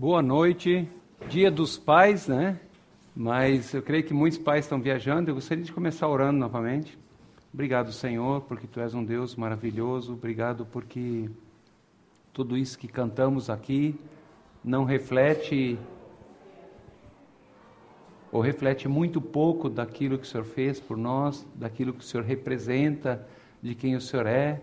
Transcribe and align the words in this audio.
Boa 0.00 0.22
noite, 0.22 0.88
dia 1.28 1.50
dos 1.50 1.76
pais, 1.76 2.26
né? 2.26 2.58
Mas 3.14 3.74
eu 3.74 3.82
creio 3.82 4.02
que 4.02 4.14
muitos 4.14 4.38
pais 4.38 4.64
estão 4.64 4.80
viajando. 4.80 5.28
Eu 5.28 5.34
gostaria 5.34 5.62
de 5.62 5.70
começar 5.70 6.08
orando 6.08 6.38
novamente. 6.38 6.98
Obrigado, 7.52 7.92
Senhor, 7.92 8.40
porque 8.48 8.66
Tu 8.66 8.80
és 8.80 8.94
um 8.94 9.04
Deus 9.04 9.36
maravilhoso. 9.36 10.14
Obrigado 10.14 10.64
porque 10.64 11.28
tudo 12.32 12.56
isso 12.56 12.78
que 12.78 12.88
cantamos 12.88 13.50
aqui 13.50 13.94
não 14.64 14.84
reflete 14.84 15.78
ou 18.32 18.40
reflete 18.40 18.88
muito 18.88 19.20
pouco 19.20 19.68
daquilo 19.68 20.16
que 20.16 20.24
o 20.24 20.26
Senhor 20.26 20.44
fez 20.44 20.80
por 20.80 20.96
nós, 20.96 21.46
daquilo 21.54 21.92
que 21.92 22.00
o 22.00 22.04
Senhor 22.04 22.24
representa, 22.24 23.28
de 23.60 23.74
quem 23.74 23.94
o 23.96 24.00
Senhor 24.00 24.24
é. 24.24 24.62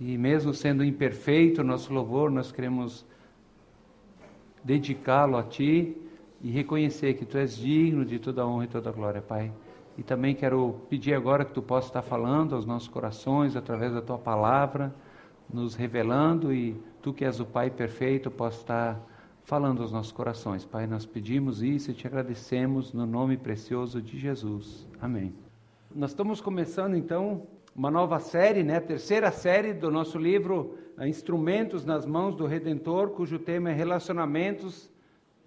E 0.00 0.18
mesmo 0.18 0.52
sendo 0.52 0.82
imperfeito 0.82 1.60
o 1.60 1.64
nosso 1.64 1.94
louvor, 1.94 2.32
nós 2.32 2.50
queremos 2.50 3.06
dedicá-lo 4.66 5.36
a 5.36 5.44
Ti 5.44 5.96
e 6.42 6.50
reconhecer 6.50 7.14
que 7.14 7.24
Tu 7.24 7.38
és 7.38 7.56
digno 7.56 8.04
de 8.04 8.18
toda 8.18 8.44
honra 8.44 8.64
e 8.64 8.68
toda 8.68 8.90
glória, 8.90 9.22
Pai. 9.22 9.52
E 9.96 10.02
também 10.02 10.34
quero 10.34 10.80
pedir 10.90 11.14
agora 11.14 11.44
que 11.44 11.54
Tu 11.54 11.62
possa 11.62 11.86
estar 11.86 12.02
falando 12.02 12.56
aos 12.56 12.66
nossos 12.66 12.88
corações 12.88 13.54
através 13.54 13.94
da 13.94 14.02
Tua 14.02 14.18
palavra, 14.18 14.92
nos 15.48 15.76
revelando 15.76 16.52
e 16.52 16.76
Tu 17.00 17.12
que 17.12 17.24
és 17.24 17.38
o 17.38 17.46
Pai 17.46 17.70
perfeito 17.70 18.28
possa 18.28 18.58
estar 18.58 19.00
falando 19.44 19.80
aos 19.80 19.92
nossos 19.92 20.10
corações. 20.10 20.64
Pai, 20.64 20.88
nós 20.88 21.06
pedimos 21.06 21.62
isso 21.62 21.92
e 21.92 21.94
te 21.94 22.04
agradecemos 22.04 22.92
no 22.92 23.06
nome 23.06 23.36
precioso 23.36 24.02
de 24.02 24.18
Jesus. 24.18 24.84
Amém. 25.00 25.32
Nós 25.94 26.10
estamos 26.10 26.40
começando 26.40 26.96
então 26.96 27.46
uma 27.76 27.90
nova 27.90 28.18
série, 28.18 28.62
né, 28.62 28.80
terceira 28.80 29.30
série 29.30 29.74
do 29.74 29.90
nosso 29.90 30.16
livro 30.18 30.78
Instrumentos 30.98 31.84
nas 31.84 32.06
Mãos 32.06 32.34
do 32.34 32.46
Redentor, 32.46 33.10
cujo 33.10 33.38
tema 33.38 33.68
é 33.70 33.74
Relacionamentos, 33.74 34.90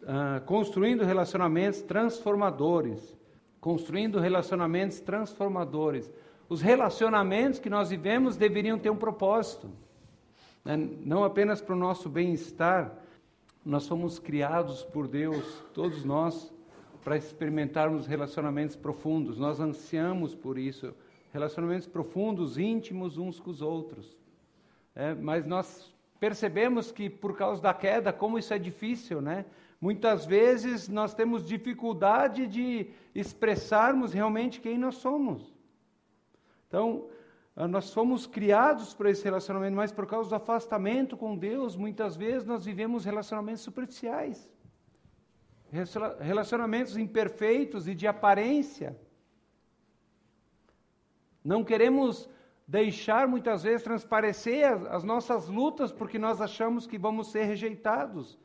uh, 0.04 0.40
construindo 0.46 1.04
relacionamentos 1.04 1.82
transformadores. 1.82 3.18
Construindo 3.60 4.20
relacionamentos 4.20 5.00
transformadores. 5.00 6.14
Os 6.48 6.62
relacionamentos 6.62 7.60
que 7.60 7.70
nós 7.70 7.90
vivemos 7.90 8.38
deveriam 8.38 8.78
ter 8.78 8.92
um 8.92 8.96
propósito, 8.96 9.68
né? 10.64 10.78
não 10.78 11.24
apenas 11.24 11.62
para 11.62 11.74
o 11.74 11.80
nosso 11.80 12.08
bem-estar. 12.08 12.94
Nós 13.66 13.88
fomos 13.88 14.20
criados 14.20 14.84
por 14.84 15.08
Deus, 15.08 15.64
todos 15.74 16.06
nós, 16.06 16.54
para 17.04 17.18
experimentarmos 17.18 18.06
relacionamentos 18.06 18.76
profundos. 18.76 19.40
Nós 19.40 19.60
ansiamos 19.60 20.36
por 20.36 20.60
isso 20.60 20.94
relacionamentos 21.32 21.88
profundos, 21.88 22.58
íntimos 22.58 23.18
uns 23.18 23.40
com 23.40 23.50
os 23.50 23.62
outros. 23.62 24.18
É, 24.96 25.14
mas 25.14 25.46
nós 25.46 25.94
percebemos 26.20 26.92
que 26.92 27.10
por 27.10 27.36
causa 27.38 27.62
da 27.62 27.74
queda, 27.74 28.12
como 28.12 28.38
isso 28.38 28.54
é 28.54 28.60
difícil, 28.60 29.22
né? 29.22 29.46
Muitas 29.80 30.26
vezes 30.26 30.90
nós 30.90 31.14
temos 31.14 31.48
dificuldade 31.48 32.46
de 32.48 32.90
expressarmos 33.16 34.12
realmente 34.12 34.60
quem 34.60 34.78
nós 34.78 34.96
somos. 34.96 35.54
Então, 36.68 37.08
ah, 37.56 37.68
nós 37.68 37.94
fomos 37.94 38.28
criados 38.28 38.94
para 38.94 39.10
esse 39.10 39.24
relacionamento, 39.24 39.76
mas 39.76 39.92
por 39.92 40.06
causa 40.06 40.30
do 40.30 40.36
afastamento 40.36 41.16
com 41.16 41.38
Deus, 41.38 41.78
muitas 41.78 42.18
vezes 42.18 42.46
nós 42.46 42.66
vivemos 42.66 43.06
relacionamentos 43.06 43.62
superficiais. 43.62 44.50
Relacionamentos 46.20 46.98
imperfeitos 46.98 47.88
e 47.88 47.96
de 47.96 48.08
aparência. 48.08 48.98
Não 51.44 51.64
queremos 51.64 52.30
deixar 52.70 53.28
muitas 53.28 53.64
vezes 53.64 53.84
transparecer 53.84 54.64
as, 54.64 54.86
as, 54.86 55.04
nossas 55.04 55.48
lutas 55.48 55.92
porque 55.92 56.20
nós 56.20 56.40
achamos 56.40 56.86
que 56.86 57.00
vamos 57.00 57.32
ser 57.32 57.46
rejeitados. 57.46 58.38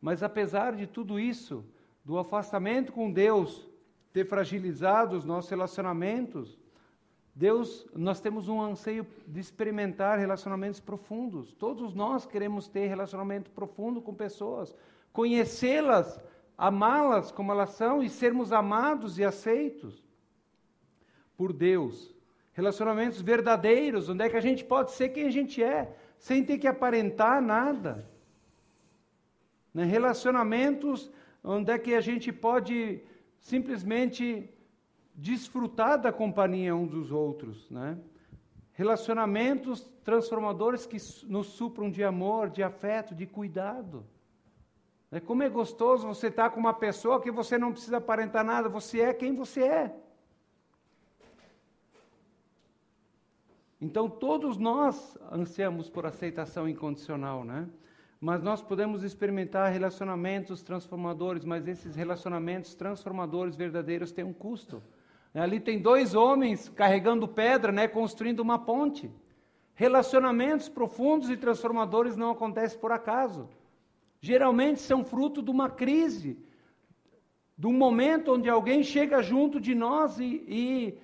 Mas 0.00 0.24
apesar 0.24 0.74
de 0.74 0.88
tudo 0.88 1.20
isso, 1.20 1.64
do 2.04 2.18
afastamento 2.18 2.92
com 2.92 3.12
Deus 3.12 3.68
ter 4.12 4.26
fragilizado 4.26 5.16
os 5.16 5.24
nossos 5.24 5.48
relacionamentos, 5.48 6.58
Deus, 7.34 7.86
nós 7.94 8.20
temos 8.20 8.48
um 8.48 8.60
anseio 8.60 9.06
de 9.26 9.38
experimentar 9.38 10.18
relacionamentos 10.18 10.80
profundos. 10.80 11.54
Todos 11.54 11.94
nós 11.94 12.26
queremos 12.26 12.68
ter 12.68 12.88
relacionamento 12.88 13.50
profundo 13.52 14.02
com 14.02 14.12
pessoas, 14.12 14.74
conhecê-las, 15.12 16.20
amá-las 16.58 17.30
como 17.30 17.52
elas 17.52 17.70
são 17.70 18.02
e 18.02 18.10
sermos 18.10 18.52
amados 18.52 19.16
e 19.16 19.24
aceitos 19.24 20.01
por 21.42 21.52
Deus. 21.52 22.14
Relacionamentos 22.52 23.20
verdadeiros, 23.20 24.08
onde 24.08 24.22
é 24.22 24.28
que 24.28 24.36
a 24.36 24.40
gente 24.40 24.64
pode 24.64 24.92
ser 24.92 25.08
quem 25.08 25.26
a 25.26 25.30
gente 25.38 25.60
é, 25.60 25.92
sem 26.16 26.44
ter 26.44 26.56
que 26.56 26.68
aparentar 26.68 27.42
nada. 27.42 28.08
Né? 29.74 29.82
Relacionamentos 29.82 31.10
onde 31.42 31.72
é 31.72 31.78
que 31.80 31.96
a 31.96 32.00
gente 32.00 32.32
pode 32.32 33.02
simplesmente 33.40 34.48
desfrutar 35.16 36.00
da 36.00 36.12
companhia 36.12 36.76
uns 36.76 36.92
dos 36.92 37.10
outros, 37.10 37.68
né? 37.68 37.98
Relacionamentos 38.70 39.80
transformadores 40.04 40.86
que 40.86 40.98
nos 41.26 41.48
supram 41.48 41.90
de 41.90 42.04
amor, 42.04 42.50
de 42.50 42.62
afeto, 42.62 43.16
de 43.16 43.26
cuidado. 43.26 44.06
É 45.10 45.18
como 45.18 45.42
é 45.42 45.48
gostoso 45.48 46.06
você 46.06 46.28
estar 46.28 46.50
com 46.50 46.60
uma 46.60 46.72
pessoa 46.72 47.20
que 47.20 47.32
você 47.32 47.58
não 47.58 47.72
precisa 47.72 47.96
aparentar 47.96 48.44
nada, 48.44 48.68
você 48.68 49.00
é 49.00 49.12
quem 49.12 49.34
você 49.34 49.64
é. 49.64 49.96
Então 53.82 54.08
todos 54.08 54.56
nós 54.58 55.18
ansiamos 55.32 55.90
por 55.90 56.06
aceitação 56.06 56.68
incondicional, 56.68 57.42
né? 57.42 57.68
Mas 58.20 58.40
nós 58.40 58.62
podemos 58.62 59.02
experimentar 59.02 59.72
relacionamentos 59.72 60.62
transformadores, 60.62 61.44
mas 61.44 61.66
esses 61.66 61.96
relacionamentos 61.96 62.76
transformadores 62.76 63.56
verdadeiros 63.56 64.12
têm 64.12 64.24
um 64.24 64.32
custo. 64.32 64.80
Ali 65.34 65.58
tem 65.58 65.82
dois 65.82 66.14
homens 66.14 66.68
carregando 66.68 67.26
pedra, 67.26 67.72
né, 67.72 67.88
construindo 67.88 68.38
uma 68.38 68.56
ponte. 68.56 69.10
Relacionamentos 69.74 70.68
profundos 70.68 71.28
e 71.28 71.36
transformadores 71.36 72.16
não 72.16 72.30
acontecem 72.30 72.78
por 72.78 72.92
acaso. 72.92 73.48
Geralmente 74.20 74.80
são 74.80 75.04
fruto 75.04 75.42
de 75.42 75.50
uma 75.50 75.68
crise, 75.68 76.38
de 77.58 77.66
um 77.66 77.72
momento 77.72 78.34
onde 78.34 78.48
alguém 78.48 78.84
chega 78.84 79.20
junto 79.22 79.60
de 79.60 79.74
nós 79.74 80.20
e, 80.20 80.44
e 80.46 80.98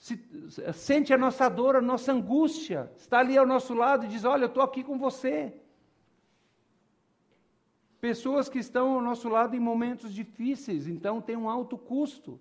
se, 0.00 0.18
sente 0.72 1.12
a 1.12 1.18
nossa 1.18 1.46
dor, 1.50 1.76
a 1.76 1.82
nossa 1.82 2.10
angústia, 2.10 2.90
está 2.96 3.18
ali 3.18 3.36
ao 3.36 3.46
nosso 3.46 3.74
lado 3.74 4.06
e 4.06 4.08
diz: 4.08 4.24
Olha, 4.24 4.44
eu 4.44 4.48
estou 4.48 4.62
aqui 4.62 4.82
com 4.82 4.98
você. 4.98 5.54
Pessoas 8.00 8.48
que 8.48 8.58
estão 8.58 8.94
ao 8.94 9.02
nosso 9.02 9.28
lado 9.28 9.54
em 9.54 9.60
momentos 9.60 10.14
difíceis, 10.14 10.88
então 10.88 11.20
tem 11.20 11.36
um 11.36 11.50
alto 11.50 11.76
custo. 11.76 12.40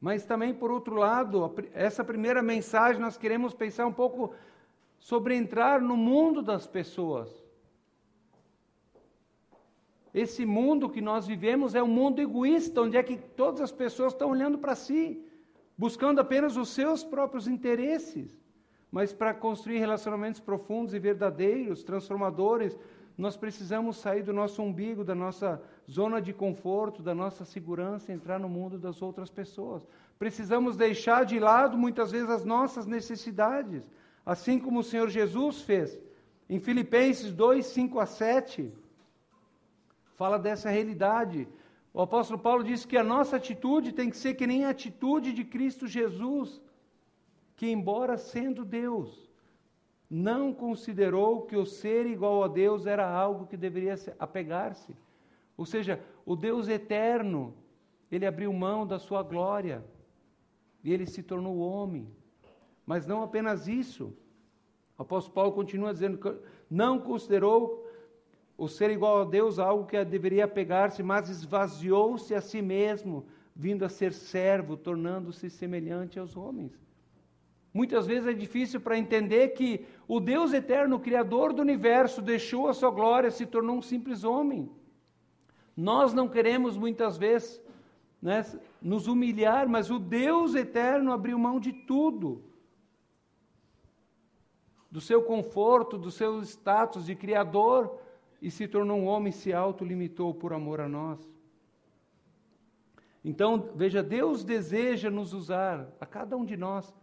Mas 0.00 0.24
também, 0.24 0.52
por 0.52 0.72
outro 0.72 0.96
lado, 0.96 1.54
essa 1.72 2.02
primeira 2.02 2.42
mensagem 2.42 3.00
nós 3.00 3.16
queremos 3.16 3.54
pensar 3.54 3.86
um 3.86 3.92
pouco 3.92 4.34
sobre 4.98 5.36
entrar 5.36 5.80
no 5.80 5.96
mundo 5.96 6.42
das 6.42 6.66
pessoas. 6.66 7.39
Esse 10.12 10.44
mundo 10.44 10.90
que 10.90 11.00
nós 11.00 11.26
vivemos 11.26 11.74
é 11.74 11.82
um 11.82 11.88
mundo 11.88 12.20
egoísta, 12.20 12.82
onde 12.82 12.96
é 12.96 13.02
que 13.02 13.16
todas 13.16 13.60
as 13.60 13.72
pessoas 13.72 14.12
estão 14.12 14.30
olhando 14.30 14.58
para 14.58 14.74
si, 14.74 15.24
buscando 15.78 16.20
apenas 16.20 16.56
os 16.56 16.70
seus 16.70 17.04
próprios 17.04 17.46
interesses. 17.46 18.38
Mas 18.90 19.12
para 19.12 19.32
construir 19.32 19.78
relacionamentos 19.78 20.40
profundos 20.40 20.94
e 20.94 20.98
verdadeiros, 20.98 21.84
transformadores, 21.84 22.76
nós 23.16 23.36
precisamos 23.36 23.98
sair 23.98 24.22
do 24.22 24.32
nosso 24.32 24.62
umbigo, 24.62 25.04
da 25.04 25.14
nossa 25.14 25.62
zona 25.88 26.20
de 26.20 26.32
conforto, 26.32 27.02
da 27.02 27.14
nossa 27.14 27.44
segurança, 27.44 28.12
entrar 28.12 28.40
no 28.40 28.48
mundo 28.48 28.78
das 28.78 29.00
outras 29.02 29.30
pessoas. 29.30 29.86
Precisamos 30.18 30.76
deixar 30.76 31.24
de 31.24 31.38
lado 31.38 31.78
muitas 31.78 32.10
vezes 32.10 32.30
as 32.30 32.44
nossas 32.44 32.86
necessidades, 32.86 33.88
assim 34.24 34.58
como 34.58 34.80
o 34.80 34.84
Senhor 34.84 35.08
Jesus 35.08 35.62
fez. 35.62 36.00
Em 36.48 36.58
Filipenses 36.58 37.32
2, 37.32 37.64
5 37.64 38.00
a 38.00 38.06
7, 38.06 38.72
fala 40.20 40.38
dessa 40.38 40.68
realidade. 40.68 41.48
O 41.94 42.02
apóstolo 42.02 42.38
Paulo 42.38 42.62
diz 42.62 42.84
que 42.84 42.98
a 42.98 43.02
nossa 43.02 43.36
atitude 43.36 43.90
tem 43.90 44.10
que 44.10 44.18
ser 44.18 44.34
que 44.34 44.46
nem 44.46 44.66
a 44.66 44.68
atitude 44.68 45.32
de 45.32 45.44
Cristo 45.46 45.86
Jesus, 45.86 46.60
que, 47.56 47.70
embora 47.70 48.18
sendo 48.18 48.62
Deus, 48.62 49.30
não 50.10 50.52
considerou 50.52 51.46
que 51.46 51.56
o 51.56 51.64
ser 51.64 52.04
igual 52.04 52.44
a 52.44 52.48
Deus 52.48 52.84
era 52.84 53.10
algo 53.10 53.46
que 53.46 53.56
deveria 53.56 53.94
apegar-se. 54.18 54.94
Ou 55.56 55.64
seja, 55.64 55.98
o 56.26 56.36
Deus 56.36 56.68
eterno, 56.68 57.54
ele 58.12 58.26
abriu 58.26 58.52
mão 58.52 58.86
da 58.86 58.98
sua 58.98 59.22
glória 59.22 59.82
e 60.84 60.92
ele 60.92 61.06
se 61.06 61.22
tornou 61.22 61.60
homem. 61.60 62.06
Mas 62.84 63.06
não 63.06 63.22
apenas 63.22 63.66
isso. 63.66 64.12
O 64.98 65.02
apóstolo 65.02 65.34
Paulo 65.34 65.52
continua 65.52 65.94
dizendo 65.94 66.18
que 66.18 66.30
não 66.68 67.00
considerou 67.00 67.79
o 68.60 68.68
ser 68.68 68.90
igual 68.90 69.22
a 69.22 69.24
Deus 69.24 69.58
algo 69.58 69.86
que 69.86 70.04
deveria 70.04 70.46
pegar-se, 70.46 71.02
mas 71.02 71.30
esvaziou-se 71.30 72.34
a 72.34 72.42
si 72.42 72.60
mesmo, 72.60 73.24
vindo 73.56 73.86
a 73.86 73.88
ser 73.88 74.12
servo, 74.12 74.76
tornando-se 74.76 75.48
semelhante 75.48 76.18
aos 76.18 76.36
homens. 76.36 76.78
Muitas 77.72 78.06
vezes 78.06 78.28
é 78.28 78.34
difícil 78.34 78.78
para 78.78 78.98
entender 78.98 79.48
que 79.54 79.86
o 80.06 80.20
Deus 80.20 80.52
eterno, 80.52 81.00
Criador 81.00 81.54
do 81.54 81.62
universo, 81.62 82.20
deixou 82.20 82.68
a 82.68 82.74
sua 82.74 82.90
glória, 82.90 83.30
se 83.30 83.46
tornou 83.46 83.78
um 83.78 83.80
simples 83.80 84.24
homem. 84.24 84.70
Nós 85.74 86.12
não 86.12 86.28
queremos 86.28 86.76
muitas 86.76 87.16
vezes 87.16 87.62
né, 88.20 88.44
nos 88.82 89.06
humilhar, 89.06 89.70
mas 89.70 89.90
o 89.90 89.98
Deus 89.98 90.54
eterno 90.54 91.12
abriu 91.12 91.38
mão 91.38 91.58
de 91.58 91.72
tudo 91.72 92.44
do 94.90 95.00
seu 95.00 95.22
conforto, 95.22 95.96
do 95.96 96.10
seu 96.10 96.42
status 96.42 97.06
de 97.06 97.14
Criador 97.14 97.98
e 98.40 98.50
se 98.50 98.66
tornou 98.66 98.98
um 98.98 99.06
homem, 99.06 99.32
se 99.32 99.52
autolimitou 99.52 100.34
por 100.34 100.52
amor 100.52 100.80
a 100.80 100.88
nós. 100.88 101.20
Então, 103.24 103.70
veja, 103.74 104.02
Deus 104.02 104.42
deseja 104.42 105.10
nos 105.10 105.34
usar, 105.34 105.88
a 106.00 106.06
cada 106.06 106.36
um 106.36 106.44
de 106.44 106.56
nós. 106.56 106.94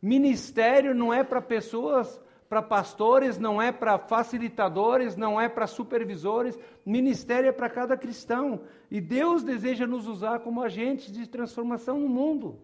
Ministério 0.00 0.94
não 0.94 1.12
é 1.12 1.24
para 1.24 1.42
pessoas, 1.42 2.20
para 2.48 2.62
pastores, 2.62 3.38
não 3.38 3.60
é 3.60 3.72
para 3.72 3.98
facilitadores, 3.98 5.16
não 5.16 5.40
é 5.40 5.48
para 5.48 5.66
supervisores. 5.66 6.58
Ministério 6.86 7.48
é 7.48 7.52
para 7.52 7.68
cada 7.68 7.96
cristão. 7.96 8.60
E 8.90 9.00
Deus 9.00 9.42
deseja 9.42 9.86
nos 9.86 10.06
usar 10.06 10.40
como 10.40 10.62
agentes 10.62 11.12
de 11.12 11.26
transformação 11.26 11.98
no 11.98 12.08
mundo. 12.08 12.60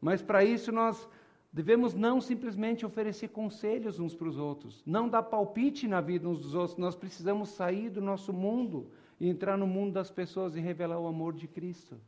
Mas 0.00 0.22
para 0.22 0.44
isso 0.44 0.70
nós 0.70 1.08
devemos 1.52 1.94
não 1.94 2.20
simplesmente 2.20 2.86
oferecer 2.86 3.28
conselhos 3.28 3.98
uns 3.98 4.14
para 4.14 4.28
os 4.28 4.38
outros, 4.38 4.82
não 4.86 5.08
dar 5.08 5.22
palpite 5.24 5.88
na 5.88 6.00
vida 6.00 6.28
uns 6.28 6.40
dos 6.40 6.54
outros. 6.54 6.78
Nós 6.78 6.94
precisamos 6.94 7.50
sair 7.50 7.90
do 7.90 8.00
nosso 8.00 8.32
mundo 8.32 8.90
e 9.18 9.28
entrar 9.28 9.56
no 9.56 9.66
mundo 9.66 9.92
das 9.92 10.10
pessoas 10.10 10.54
e 10.54 10.60
revelar 10.60 10.98
o 10.98 11.06
amor 11.06 11.34
de 11.34 11.48
Cristo. 11.48 12.00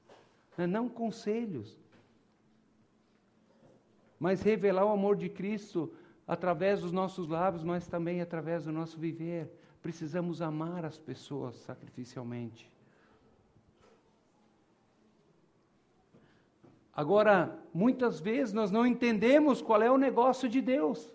Né? 0.56 0.66
Não 0.66 0.88
conselhos, 0.88 1.78
mas 4.18 4.42
revelar 4.42 4.86
o 4.86 4.92
amor 4.92 5.16
de 5.16 5.28
Cristo 5.28 5.92
através 6.26 6.80
dos 6.80 6.92
nossos 6.92 7.28
lábios, 7.28 7.64
mas 7.64 7.86
também 7.86 8.20
através 8.20 8.64
do 8.64 8.72
nosso 8.72 8.98
viver. 8.98 9.50
Precisamos 9.82 10.40
amar 10.40 10.84
as 10.84 10.96
pessoas 10.96 11.56
sacrificialmente. 11.56 12.71
Agora, 16.94 17.58
muitas 17.72 18.20
vezes 18.20 18.52
nós 18.52 18.70
não 18.70 18.86
entendemos 18.86 19.62
qual 19.62 19.80
é 19.82 19.90
o 19.90 19.96
negócio 19.96 20.48
de 20.48 20.60
Deus. 20.60 21.10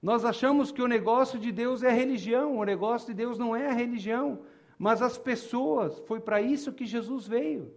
Nós 0.00 0.24
achamos 0.24 0.72
que 0.72 0.82
o 0.82 0.88
negócio 0.88 1.38
de 1.38 1.52
Deus 1.52 1.82
é 1.82 1.90
a 1.90 1.94
religião, 1.94 2.58
o 2.58 2.64
negócio 2.64 3.08
de 3.08 3.14
Deus 3.14 3.38
não 3.38 3.54
é 3.54 3.68
a 3.68 3.72
religião, 3.72 4.40
mas 4.78 5.02
as 5.02 5.16
pessoas, 5.16 5.98
foi 6.00 6.20
para 6.20 6.40
isso 6.40 6.72
que 6.72 6.84
Jesus 6.84 7.26
veio. 7.26 7.72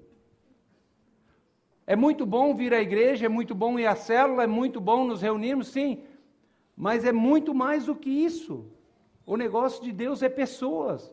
É 1.86 1.96
muito 1.96 2.26
bom 2.26 2.54
vir 2.54 2.74
à 2.74 2.82
igreja, 2.82 3.26
é 3.26 3.30
muito 3.30 3.56
bom 3.56 3.80
ir 3.80 3.86
à 3.86 3.96
célula, 3.96 4.44
é 4.44 4.48
muito 4.48 4.82
bom 4.82 5.06
nos 5.06 5.22
reunirmos, 5.22 5.70
sim, 5.70 6.04
mas 6.76 7.06
é 7.06 7.14
muito 7.14 7.56
mais 7.56 7.86
do 7.86 7.96
que 7.96 8.10
isso. 8.10 8.66
O 9.26 9.38
negócio 9.38 9.84
de 9.84 9.92
Deus 9.92 10.22
é 10.22 10.30
pessoas. 10.30 11.12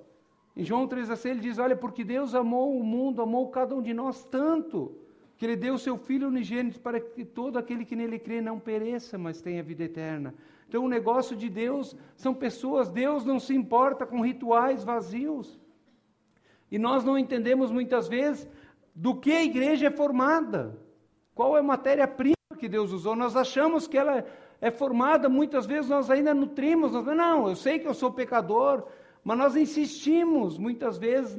Em 0.56 0.64
João 0.64 0.86
3,6 0.86 1.30
ele 1.30 1.40
diz: 1.40 1.58
Olha, 1.58 1.76
porque 1.76 2.04
Deus 2.04 2.34
amou 2.34 2.76
o 2.76 2.82
mundo, 2.82 3.22
amou 3.22 3.48
cada 3.50 3.74
um 3.74 3.82
de 3.82 3.94
nós 3.94 4.24
tanto, 4.24 4.96
que 5.36 5.44
Ele 5.44 5.56
deu 5.56 5.74
o 5.74 5.78
seu 5.78 5.96
Filho 5.96 6.28
unigênito 6.28 6.80
para 6.80 7.00
que 7.00 7.24
todo 7.24 7.58
aquele 7.58 7.84
que 7.84 7.96
nele 7.96 8.18
crê 8.18 8.40
não 8.40 8.58
pereça, 8.58 9.18
mas 9.18 9.40
tenha 9.40 9.62
vida 9.62 9.84
eterna. 9.84 10.34
Então, 10.68 10.84
o 10.84 10.88
negócio 10.88 11.36
de 11.36 11.48
Deus 11.48 11.96
são 12.16 12.32
pessoas, 12.34 12.88
Deus 12.88 13.24
não 13.24 13.38
se 13.38 13.54
importa 13.54 14.06
com 14.06 14.20
rituais 14.20 14.84
vazios. 14.84 15.60
E 16.70 16.78
nós 16.78 17.04
não 17.04 17.18
entendemos 17.18 17.70
muitas 17.70 18.08
vezes 18.08 18.48
do 18.94 19.14
que 19.14 19.32
a 19.32 19.42
igreja 19.42 19.88
é 19.88 19.90
formada. 19.90 20.78
Qual 21.34 21.56
é 21.56 21.60
a 21.60 21.62
matéria-prima 21.62 22.34
que 22.58 22.68
Deus 22.68 22.92
usou? 22.92 23.14
Nós 23.16 23.36
achamos 23.36 23.86
que 23.86 23.98
ela 23.98 24.24
é 24.60 24.70
formada, 24.70 25.28
muitas 25.28 25.66
vezes 25.66 25.90
nós 25.90 26.10
ainda 26.10 26.32
nutrimos, 26.32 26.92
nós, 26.92 27.04
não, 27.04 27.48
eu 27.48 27.56
sei 27.56 27.78
que 27.78 27.86
eu 27.86 27.94
sou 27.94 28.12
pecador, 28.12 28.86
mas 29.22 29.36
nós 29.36 29.56
insistimos, 29.56 30.56
muitas 30.58 30.96
vezes 30.96 31.38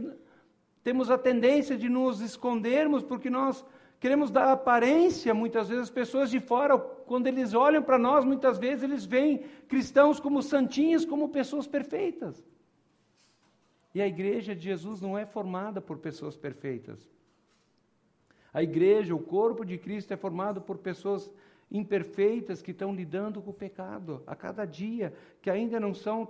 temos 0.83 1.09
a 1.09 1.17
tendência 1.17 1.75
de 1.75 1.89
nos 1.89 2.21
escondermos 2.21 3.03
porque 3.03 3.29
nós 3.29 3.65
queremos 3.99 4.29
dar 4.31 4.51
aparência, 4.51 5.33
muitas 5.33 5.69
vezes, 5.69 5.83
as 5.83 5.89
pessoas 5.89 6.29
de 6.29 6.39
fora, 6.39 6.77
quando 6.77 7.27
eles 7.27 7.53
olham 7.53 7.81
para 7.81 7.97
nós, 7.97 8.25
muitas 8.25 8.57
vezes 8.57 8.83
eles 8.83 9.05
veem 9.05 9.39
cristãos 9.67 10.19
como 10.19 10.41
santinhos, 10.41 11.05
como 11.05 11.29
pessoas 11.29 11.67
perfeitas. 11.67 12.43
E 13.93 14.01
a 14.01 14.07
igreja 14.07 14.55
de 14.55 14.61
Jesus 14.61 14.99
não 15.01 15.17
é 15.17 15.25
formada 15.25 15.79
por 15.79 15.97
pessoas 15.97 16.35
perfeitas. 16.35 17.09
A 18.53 18.61
igreja, 18.61 19.15
o 19.15 19.19
corpo 19.19 19.65
de 19.65 19.77
Cristo 19.77 20.13
é 20.13 20.17
formado 20.17 20.61
por 20.61 20.77
pessoas 20.77 21.31
imperfeitas 21.71 22.61
que 22.61 22.71
estão 22.71 22.93
lidando 22.93 23.41
com 23.41 23.51
o 23.51 23.53
pecado 23.53 24.21
a 24.27 24.35
cada 24.35 24.65
dia, 24.65 25.13
que 25.41 25.49
ainda 25.49 25.79
não 25.79 25.93
são 25.93 26.25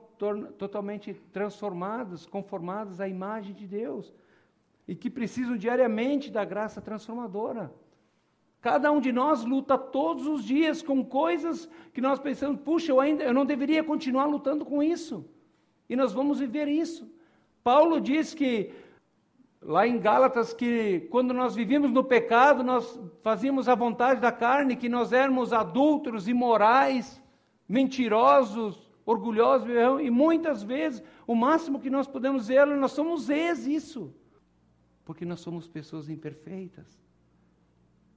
totalmente 0.58 1.14
transformadas, 1.32 2.26
conformadas 2.26 3.00
à 3.00 3.08
imagem 3.08 3.54
de 3.54 3.68
Deus 3.68 4.14
e 4.88 4.96
que 4.96 5.10
precisam 5.10 5.58
diariamente 5.58 6.30
da 6.30 6.46
graça 6.46 6.82
transformadora. 6.82 7.74
Cada 8.62 8.92
um 8.92 9.00
de 9.00 9.12
nós 9.12 9.44
luta 9.44 9.78
todos 9.78 10.26
os 10.26 10.44
dias 10.44 10.82
com 10.82 11.04
coisas 11.04 11.70
que 11.94 12.02
nós 12.02 12.20
pensamos, 12.20 12.60
puxa, 12.62 12.92
eu 12.92 13.00
ainda 13.00 13.24
eu 13.24 13.34
não 13.34 13.46
deveria 13.46 13.84
continuar 13.84 14.26
lutando 14.26 14.66
com 14.66 14.82
isso. 14.82 15.26
E 15.88 15.96
nós 15.96 16.14
vamos 16.14 16.40
viver 16.40 16.68
isso. 16.68 17.12
Paulo 17.64 18.00
diz 18.00 18.34
que 18.34 18.72
lá 19.62 19.88
em 19.88 20.00
Gálatas 20.00 20.54
que 20.54 21.02
quando 21.12 21.34
nós 21.34 21.56
vivíamos 21.56 21.92
no 21.92 22.04
pecado, 22.04 22.64
nós 22.64 23.00
fazíamos 23.22 23.68
a 23.70 23.76
vontade 23.76 24.20
da 24.20 24.32
carne, 24.32 24.76
que 24.76 24.90
nós 24.90 25.14
éramos 25.14 25.54
adúlteros, 25.54 26.28
imorais, 26.28 27.22
mentirosos, 27.68 28.92
orgulhosos, 29.06 29.68
e 30.02 30.10
muitas 30.10 30.64
vezes 30.64 31.04
o 31.28 31.36
máximo 31.36 31.80
que 31.80 31.90
nós 31.90 32.08
podemos 32.08 32.44
dizer, 32.44 32.66
nós 32.66 32.92
somos 32.92 33.30
ex 33.30 33.68
isso 33.68 34.14
porque 35.06 35.24
nós 35.24 35.40
somos 35.40 35.68
pessoas 35.68 36.10
imperfeitas. 36.10 36.86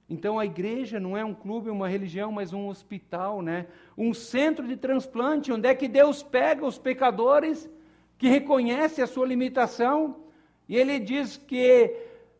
Então 0.09 0.39
a 0.39 0.45
igreja 0.45 0.99
não 0.99 1.15
é 1.15 1.23
um 1.23 1.35
clube, 1.35 1.69
uma 1.69 1.87
religião, 1.87 2.31
mas 2.31 2.51
um 2.51 2.67
hospital, 2.67 3.43
né? 3.43 3.67
Um 3.95 4.11
centro 4.11 4.67
de 4.67 4.75
transplante, 4.75 5.51
onde 5.51 5.67
é 5.67 5.75
que 5.75 5.87
Deus 5.87 6.23
pega 6.23 6.65
os 6.65 6.79
pecadores 6.79 7.69
que 8.17 8.27
reconhecem 8.27 9.03
a 9.03 9.07
sua 9.07 9.27
limitação 9.27 10.23
e 10.67 10.75
ele 10.75 10.99
diz 10.99 11.37
que 11.37 11.95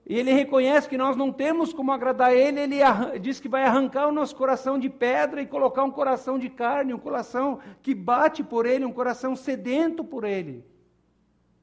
ele 0.05 0.33
reconhece 0.33 0.89
que 0.89 0.97
nós 0.97 1.15
não 1.15 1.31
temos 1.31 1.71
como 1.71 1.91
agradar 1.91 2.33
ele, 2.33 2.61
ele 2.61 2.79
diz 3.21 3.39
que 3.39 3.47
vai 3.47 3.63
arrancar 3.63 4.07
o 4.07 4.11
nosso 4.11 4.35
coração 4.35 4.79
de 4.79 4.89
pedra 4.89 5.39
e 5.39 5.45
colocar 5.45 5.83
um 5.83 5.91
coração 5.91 6.39
de 6.39 6.49
carne, 6.49 6.95
um 6.95 6.99
coração 6.99 7.59
que 7.83 7.93
bate 7.93 8.43
por 8.43 8.65
ele, 8.65 8.83
um 8.83 8.91
coração 8.91 9.35
sedento 9.35 10.03
por 10.03 10.23
ele. 10.23 10.65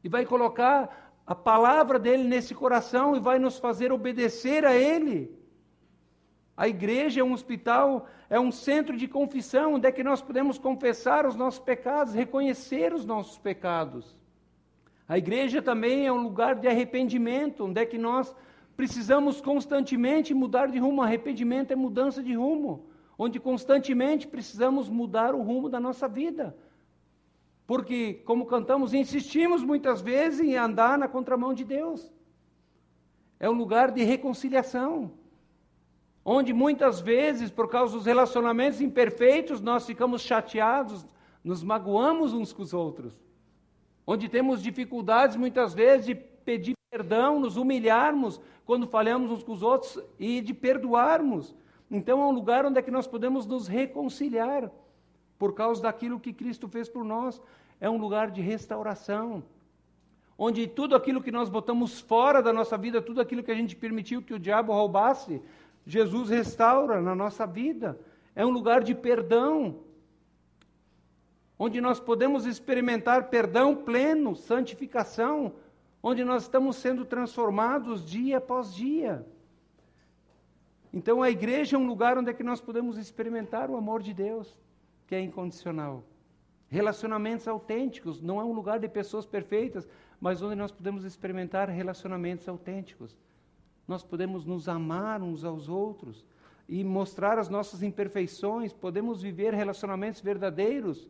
E 0.05 0.09
vai 0.09 0.25
colocar 0.25 1.06
a 1.27 1.35
palavra 1.35 1.99
dele 1.99 2.23
nesse 2.23 2.55
coração 2.55 3.17
e 3.17 3.21
vai 3.21 3.39
nos 3.39 3.59
fazer 3.59 3.91
obedecer 3.91 4.65
a 4.65 4.75
ele. 4.75 5.35
A 6.57 6.69
igreja 6.69 7.21
é 7.21 7.25
um 7.25 7.33
hospital, 7.33 8.07
é 8.31 8.39
um 8.39 8.53
centro 8.53 8.97
de 8.97 9.09
confissão, 9.09 9.75
onde 9.75 9.89
é 9.89 9.93
que 9.93 10.05
nós 10.05 10.23
podemos 10.23 10.57
confessar 10.57 11.27
os 11.27 11.35
nossos 11.35 11.61
pecados, 11.61 12.15
reconhecer 12.15 12.95
os 12.95 13.05
nossos 13.05 13.37
pecados. 13.37 14.17
A 15.09 15.19
igreja 15.19 15.61
também 15.61 16.07
é 16.07 16.13
um 16.13 16.23
lugar 16.23 16.55
de 16.55 16.67
arrependimento, 16.67 17.65
onde 17.65 17.81
é 17.81 17.85
que 17.85 17.99
nós 17.99 18.35
precisamos 18.77 19.41
constantemente 19.41 20.33
mudar 20.33 20.69
de 20.69 20.79
rumo. 20.79 21.03
Arrependimento 21.03 21.73
é 21.73 21.77
mudança 21.77 22.23
de 22.23 22.35
rumo, 22.35 22.87
onde 23.19 23.39
constantemente 23.41 24.27
precisamos 24.27 24.89
mudar 24.89 25.35
o 25.35 25.43
rumo 25.43 25.69
da 25.69 25.81
nossa 25.81 26.09
vida. 26.09 26.57
Porque, 27.67 28.15
como 28.25 28.47
cantamos, 28.47 28.95
insistimos 28.95 29.63
muitas 29.65 30.01
vezes 30.01 30.41
em 30.41 30.57
andar 30.57 30.97
na 30.97 31.09
contramão 31.09 31.53
de 31.53 31.65
Deus. 31.65 32.13
É 33.41 33.51
um 33.51 33.55
lugar 33.55 33.91
de 33.91 34.03
reconciliação. 34.05 35.11
Onde 36.25 36.53
muitas 36.53 37.01
vezes, 37.01 37.51
por 37.51 37.69
causa 37.69 37.97
dos 37.97 38.07
relacionamentos 38.07 38.81
imperfeitos, 38.81 39.61
nós 39.61 39.85
ficamos 39.85 40.23
chateados, 40.23 41.05
nos 41.43 41.63
magoamos 41.63 42.33
uns 42.33 42.53
com 42.53 42.63
os 42.63 42.73
outros. 42.73 43.21
Onde 44.07 44.29
temos 44.29 44.63
dificuldades 44.63 45.37
muitas 45.37 45.75
vezes 45.75 46.07
de 46.07 46.15
pedir 46.15 46.77
perdão, 46.91 47.41
nos 47.41 47.57
humilharmos 47.57 48.41
quando 48.65 48.87
falhamos 48.87 49.31
uns 49.31 49.43
com 49.43 49.53
os 49.53 49.63
outros 49.63 50.01
e 50.19 50.41
de 50.41 50.55
perdoarmos. 50.55 51.55
Então 51.91 52.23
é 52.23 52.27
um 52.27 52.31
lugar 52.31 52.65
onde 52.65 52.79
é 52.79 52.83
que 52.83 52.91
nós 52.91 53.07
podemos 53.07 53.45
nos 53.45 53.67
reconciliar 53.67 54.71
por 55.39 55.55
causa 55.55 55.83
daquilo 55.83 56.21
que 56.21 56.33
Cristo 56.33 56.69
fez 56.69 56.89
por 56.89 57.05
nós. 57.05 57.41
É 57.81 57.89
um 57.89 57.99
lugar 57.99 58.31
de 58.31 58.41
restauração, 58.41 59.43
onde 60.39 60.67
tudo 60.67 60.95
aquilo 60.95 61.23
que 61.23 61.33
nós 61.33 61.49
botamos 61.49 62.01
fora 62.01 62.43
da 62.43 62.53
nossa 62.53 62.77
vida, 62.77 63.03
tudo 63.03 63.21
aquilo 63.21 63.43
que 63.43 63.51
a 63.51 63.55
gente 63.55 63.77
permitiu 63.77 64.23
que 64.23 64.35
o 64.35 64.39
diabo 64.39 64.73
roubasse, 64.73 65.43
Jesus 65.87 66.31
restaura 66.31 67.01
na 67.01 67.15
nossa 67.15 67.47
vida. 67.47 67.99
É 68.35 68.45
um 68.45 68.51
lugar 68.51 68.83
de 68.83 68.95
perdão, 68.95 69.81
onde 71.59 71.81
nós 71.81 72.01
podemos 72.01 72.45
experimentar 72.45 73.29
perdão 73.29 73.75
pleno, 73.75 74.35
santificação, 74.35 75.55
onde 76.03 76.25
nós 76.25 76.43
estamos 76.43 76.77
sendo 76.77 77.05
transformados 77.05 78.05
dia 78.05 78.39
após 78.39 78.75
dia. 78.75 79.27
Então 80.93 81.23
a 81.23 81.31
igreja 81.31 81.77
é 81.77 81.79
um 81.79 81.87
lugar 81.87 82.17
onde 82.17 82.31
é 82.31 82.35
que 82.35 82.43
nós 82.43 82.61
podemos 82.61 82.97
experimentar 82.97 83.71
o 83.71 83.77
amor 83.77 84.03
de 84.03 84.15
Deus, 84.15 84.57
que 85.07 85.15
é 85.15 85.21
incondicional. 85.21 86.05
Relacionamentos 86.69 87.47
autênticos, 87.47 88.21
não 88.21 88.41
é 88.41 88.45
um 88.45 88.53
lugar 88.53 88.81
de 88.81 88.89
pessoas 88.89 89.25
perfeitas, 89.25 89.89
mas 90.21 90.43
onde 90.43 90.57
nós 90.57 90.73
podemos 90.73 91.05
experimentar 91.05 91.69
relacionamentos 91.69 92.49
autênticos. 92.49 93.17
Nós 93.87 94.03
podemos 94.03 94.45
nos 94.45 94.69
amar 94.69 95.23
uns 95.23 95.45
aos 95.45 95.69
outros 95.69 96.25
e 96.69 96.83
mostrar 96.83 97.39
as 97.39 97.49
nossas 97.49 97.83
imperfeições, 97.83 98.73
podemos 98.73 99.23
viver 99.23 99.55
relacionamentos 99.55 100.21
verdadeiros, 100.21 101.09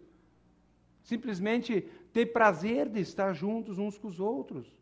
simplesmente 1.02 1.88
ter 2.12 2.26
prazer 2.26 2.88
de 2.88 3.00
estar 3.00 3.32
juntos 3.32 3.78
uns 3.78 3.96
com 3.96 4.08
os 4.08 4.20
outros, 4.20 4.76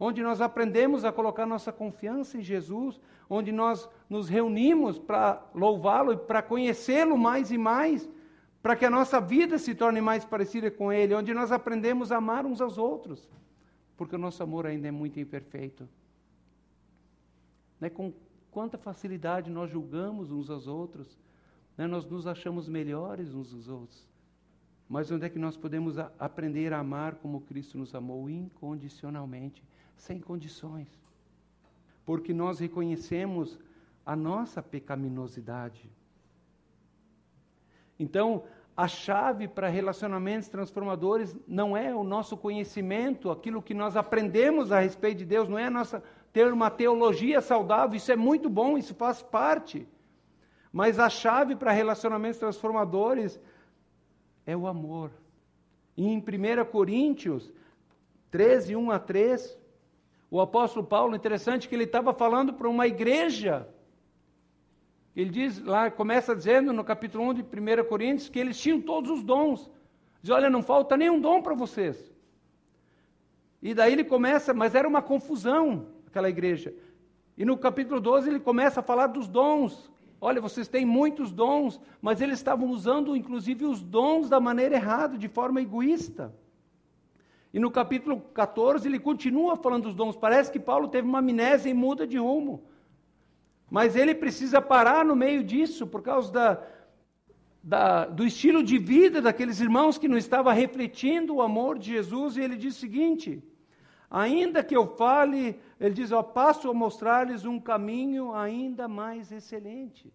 onde 0.00 0.22
nós 0.22 0.40
aprendemos 0.40 1.04
a 1.04 1.12
colocar 1.12 1.44
nossa 1.44 1.70
confiança 1.70 2.38
em 2.38 2.42
Jesus, 2.42 2.98
onde 3.28 3.52
nós 3.52 3.88
nos 4.08 4.28
reunimos 4.28 4.98
para 4.98 5.42
louvá-lo 5.54 6.12
e 6.12 6.16
para 6.16 6.40
conhecê-lo 6.40 7.18
mais 7.18 7.50
e 7.50 7.58
mais, 7.58 8.08
para 8.64 8.74
que 8.74 8.86
a 8.86 8.88
nossa 8.88 9.20
vida 9.20 9.58
se 9.58 9.74
torne 9.74 10.00
mais 10.00 10.24
parecida 10.24 10.70
com 10.70 10.90
Ele, 10.90 11.14
onde 11.14 11.34
nós 11.34 11.52
aprendemos 11.52 12.10
a 12.10 12.16
amar 12.16 12.46
uns 12.46 12.62
aos 12.62 12.78
outros, 12.78 13.28
porque 13.94 14.14
o 14.16 14.18
nosso 14.18 14.42
amor 14.42 14.64
ainda 14.64 14.88
é 14.88 14.90
muito 14.90 15.20
imperfeito. 15.20 15.86
Né? 17.78 17.90
Com 17.90 18.10
quanta 18.50 18.78
facilidade 18.78 19.50
nós 19.50 19.70
julgamos 19.70 20.32
uns 20.32 20.48
aos 20.48 20.66
outros, 20.66 21.18
né? 21.76 21.86
nós 21.86 22.06
nos 22.06 22.26
achamos 22.26 22.66
melhores 22.66 23.34
uns 23.34 23.52
aos 23.52 23.68
outros. 23.68 24.08
Mas 24.88 25.10
onde 25.10 25.26
é 25.26 25.28
que 25.28 25.38
nós 25.38 25.58
podemos 25.58 25.98
a 25.98 26.10
aprender 26.18 26.72
a 26.72 26.78
amar 26.78 27.16
como 27.16 27.42
Cristo 27.42 27.76
nos 27.76 27.94
amou 27.94 28.30
incondicionalmente, 28.30 29.62
sem 29.94 30.18
condições? 30.18 30.88
Porque 32.06 32.32
nós 32.32 32.60
reconhecemos 32.60 33.58
a 34.06 34.16
nossa 34.16 34.62
pecaminosidade. 34.62 35.86
Então, 37.98 38.44
a 38.76 38.88
chave 38.88 39.46
para 39.46 39.68
relacionamentos 39.68 40.48
transformadores 40.48 41.36
não 41.46 41.76
é 41.76 41.94
o 41.94 42.02
nosso 42.02 42.36
conhecimento, 42.36 43.30
aquilo 43.30 43.62
que 43.62 43.72
nós 43.72 43.96
aprendemos 43.96 44.72
a 44.72 44.80
respeito 44.80 45.18
de 45.18 45.24
Deus, 45.24 45.48
não 45.48 45.58
é 45.58 45.70
nossa 45.70 46.02
ter 46.32 46.52
uma 46.52 46.68
teologia 46.68 47.40
saudável, 47.40 47.96
isso 47.96 48.10
é 48.10 48.16
muito 48.16 48.50
bom, 48.50 48.76
isso 48.76 48.92
faz 48.94 49.22
parte. 49.22 49.86
Mas 50.72 50.98
a 50.98 51.08
chave 51.08 51.54
para 51.54 51.70
relacionamentos 51.70 52.40
transformadores 52.40 53.38
é 54.44 54.56
o 54.56 54.66
amor. 54.66 55.12
E 55.96 56.04
em 56.04 56.18
1 56.18 56.64
Coríntios 56.72 57.52
13, 58.32 58.74
1 58.74 58.90
a 58.90 58.98
3, 58.98 59.56
o 60.28 60.40
apóstolo 60.40 60.84
Paulo, 60.84 61.14
interessante 61.14 61.68
que 61.68 61.76
ele 61.76 61.84
estava 61.84 62.12
falando 62.12 62.52
para 62.52 62.68
uma 62.68 62.88
igreja. 62.88 63.68
Ele 65.16 65.30
diz 65.30 65.62
lá, 65.62 65.90
começa 65.90 66.34
dizendo 66.34 66.72
no 66.72 66.82
capítulo 66.82 67.24
1 67.30 67.34
de 67.34 67.42
1 67.42 67.84
Coríntios 67.88 68.28
que 68.28 68.38
eles 68.38 68.58
tinham 68.58 68.80
todos 68.80 69.10
os 69.10 69.22
dons. 69.22 69.70
Diz: 70.20 70.30
Olha, 70.30 70.50
não 70.50 70.62
falta 70.62 70.96
nenhum 70.96 71.20
dom 71.20 71.40
para 71.40 71.54
vocês. 71.54 72.12
E 73.62 73.72
daí 73.72 73.92
ele 73.92 74.04
começa, 74.04 74.52
mas 74.52 74.74
era 74.74 74.88
uma 74.88 75.00
confusão 75.00 75.86
aquela 76.14 76.28
igreja. 76.28 76.72
E 77.36 77.44
no 77.44 77.58
capítulo 77.58 78.00
12 78.00 78.28
ele 78.28 78.40
começa 78.40 78.78
a 78.78 78.82
falar 78.82 79.08
dos 79.08 79.26
dons. 79.26 79.90
Olha, 80.20 80.40
vocês 80.40 80.68
têm 80.68 80.86
muitos 80.86 81.32
dons, 81.32 81.80
mas 82.00 82.20
eles 82.20 82.38
estavam 82.38 82.70
usando 82.70 83.16
inclusive 83.16 83.64
os 83.66 83.82
dons 83.82 84.28
da 84.28 84.38
maneira 84.38 84.76
errada, 84.76 85.18
de 85.18 85.28
forma 85.28 85.60
egoísta. 85.60 86.32
E 87.52 87.58
no 87.58 87.70
capítulo 87.70 88.20
14 88.20 88.86
ele 88.86 88.98
continua 88.98 89.56
falando 89.56 89.84
dos 89.84 89.94
dons. 89.94 90.16
Parece 90.16 90.52
que 90.52 90.60
Paulo 90.60 90.88
teve 90.88 91.06
uma 91.08 91.18
amnésia 91.18 91.68
e 91.68 91.74
muda 91.74 92.06
de 92.06 92.16
rumo. 92.16 92.62
Mas 93.74 93.96
ele 93.96 94.14
precisa 94.14 94.62
parar 94.62 95.04
no 95.04 95.16
meio 95.16 95.42
disso, 95.42 95.84
por 95.84 96.00
causa 96.00 96.30
da, 96.30 96.62
da, 97.60 98.06
do 98.06 98.24
estilo 98.24 98.62
de 98.62 98.78
vida 98.78 99.20
daqueles 99.20 99.58
irmãos 99.58 99.98
que 99.98 100.06
não 100.06 100.16
estava 100.16 100.52
refletindo 100.52 101.34
o 101.34 101.42
amor 101.42 101.76
de 101.76 101.90
Jesus. 101.90 102.36
E 102.36 102.40
ele 102.40 102.56
diz 102.56 102.76
o 102.76 102.78
seguinte: 102.78 103.42
Ainda 104.08 104.62
que 104.62 104.76
eu 104.76 104.86
fale, 104.86 105.58
ele 105.80 105.92
diz, 105.92 106.12
ó, 106.12 106.22
passo 106.22 106.70
a 106.70 106.72
mostrar-lhes 106.72 107.44
um 107.44 107.58
caminho 107.58 108.32
ainda 108.32 108.86
mais 108.86 109.32
excelente. 109.32 110.08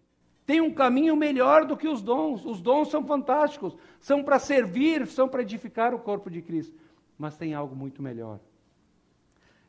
Tem 0.46 0.62
um 0.62 0.72
caminho 0.72 1.14
melhor 1.14 1.66
do 1.66 1.76
que 1.76 1.86
os 1.86 2.00
dons. 2.00 2.46
Os 2.46 2.62
dons 2.62 2.88
são 2.88 3.04
fantásticos, 3.04 3.76
são 4.00 4.24
para 4.24 4.38
servir, 4.38 5.06
são 5.06 5.28
para 5.28 5.42
edificar 5.42 5.94
o 5.94 5.98
corpo 5.98 6.30
de 6.30 6.40
Cristo. 6.40 6.74
Mas 7.18 7.36
tem 7.36 7.52
algo 7.52 7.76
muito 7.76 8.02
melhor. 8.02 8.40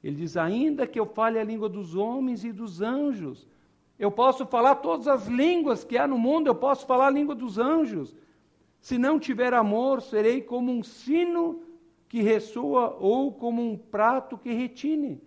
Ele 0.01 0.15
diz: 0.15 0.37
ainda 0.37 0.87
que 0.87 0.97
eu 0.97 1.05
fale 1.05 1.37
a 1.37 1.43
língua 1.43 1.67
dos 1.67 1.93
homens 1.93 2.45
e 2.45 2.53
dos 2.53 2.81
anjos, 2.81 3.50
eu 4.01 4.09
posso 4.09 4.47
falar 4.47 4.77
todas 4.77 5.07
as 5.07 5.27
línguas 5.27 5.83
que 5.83 5.95
há 5.95 6.07
no 6.07 6.17
mundo, 6.17 6.47
eu 6.47 6.55
posso 6.55 6.87
falar 6.87 7.05
a 7.05 7.11
língua 7.11 7.35
dos 7.35 7.59
anjos. 7.59 8.15
Se 8.81 8.97
não 8.97 9.19
tiver 9.19 9.53
amor, 9.53 10.01
serei 10.01 10.41
como 10.41 10.71
um 10.71 10.81
sino 10.81 11.61
que 12.09 12.19
ressoa 12.19 12.97
ou 12.99 13.31
como 13.31 13.61
um 13.61 13.77
prato 13.77 14.39
que 14.39 14.51
retine. 14.51 15.21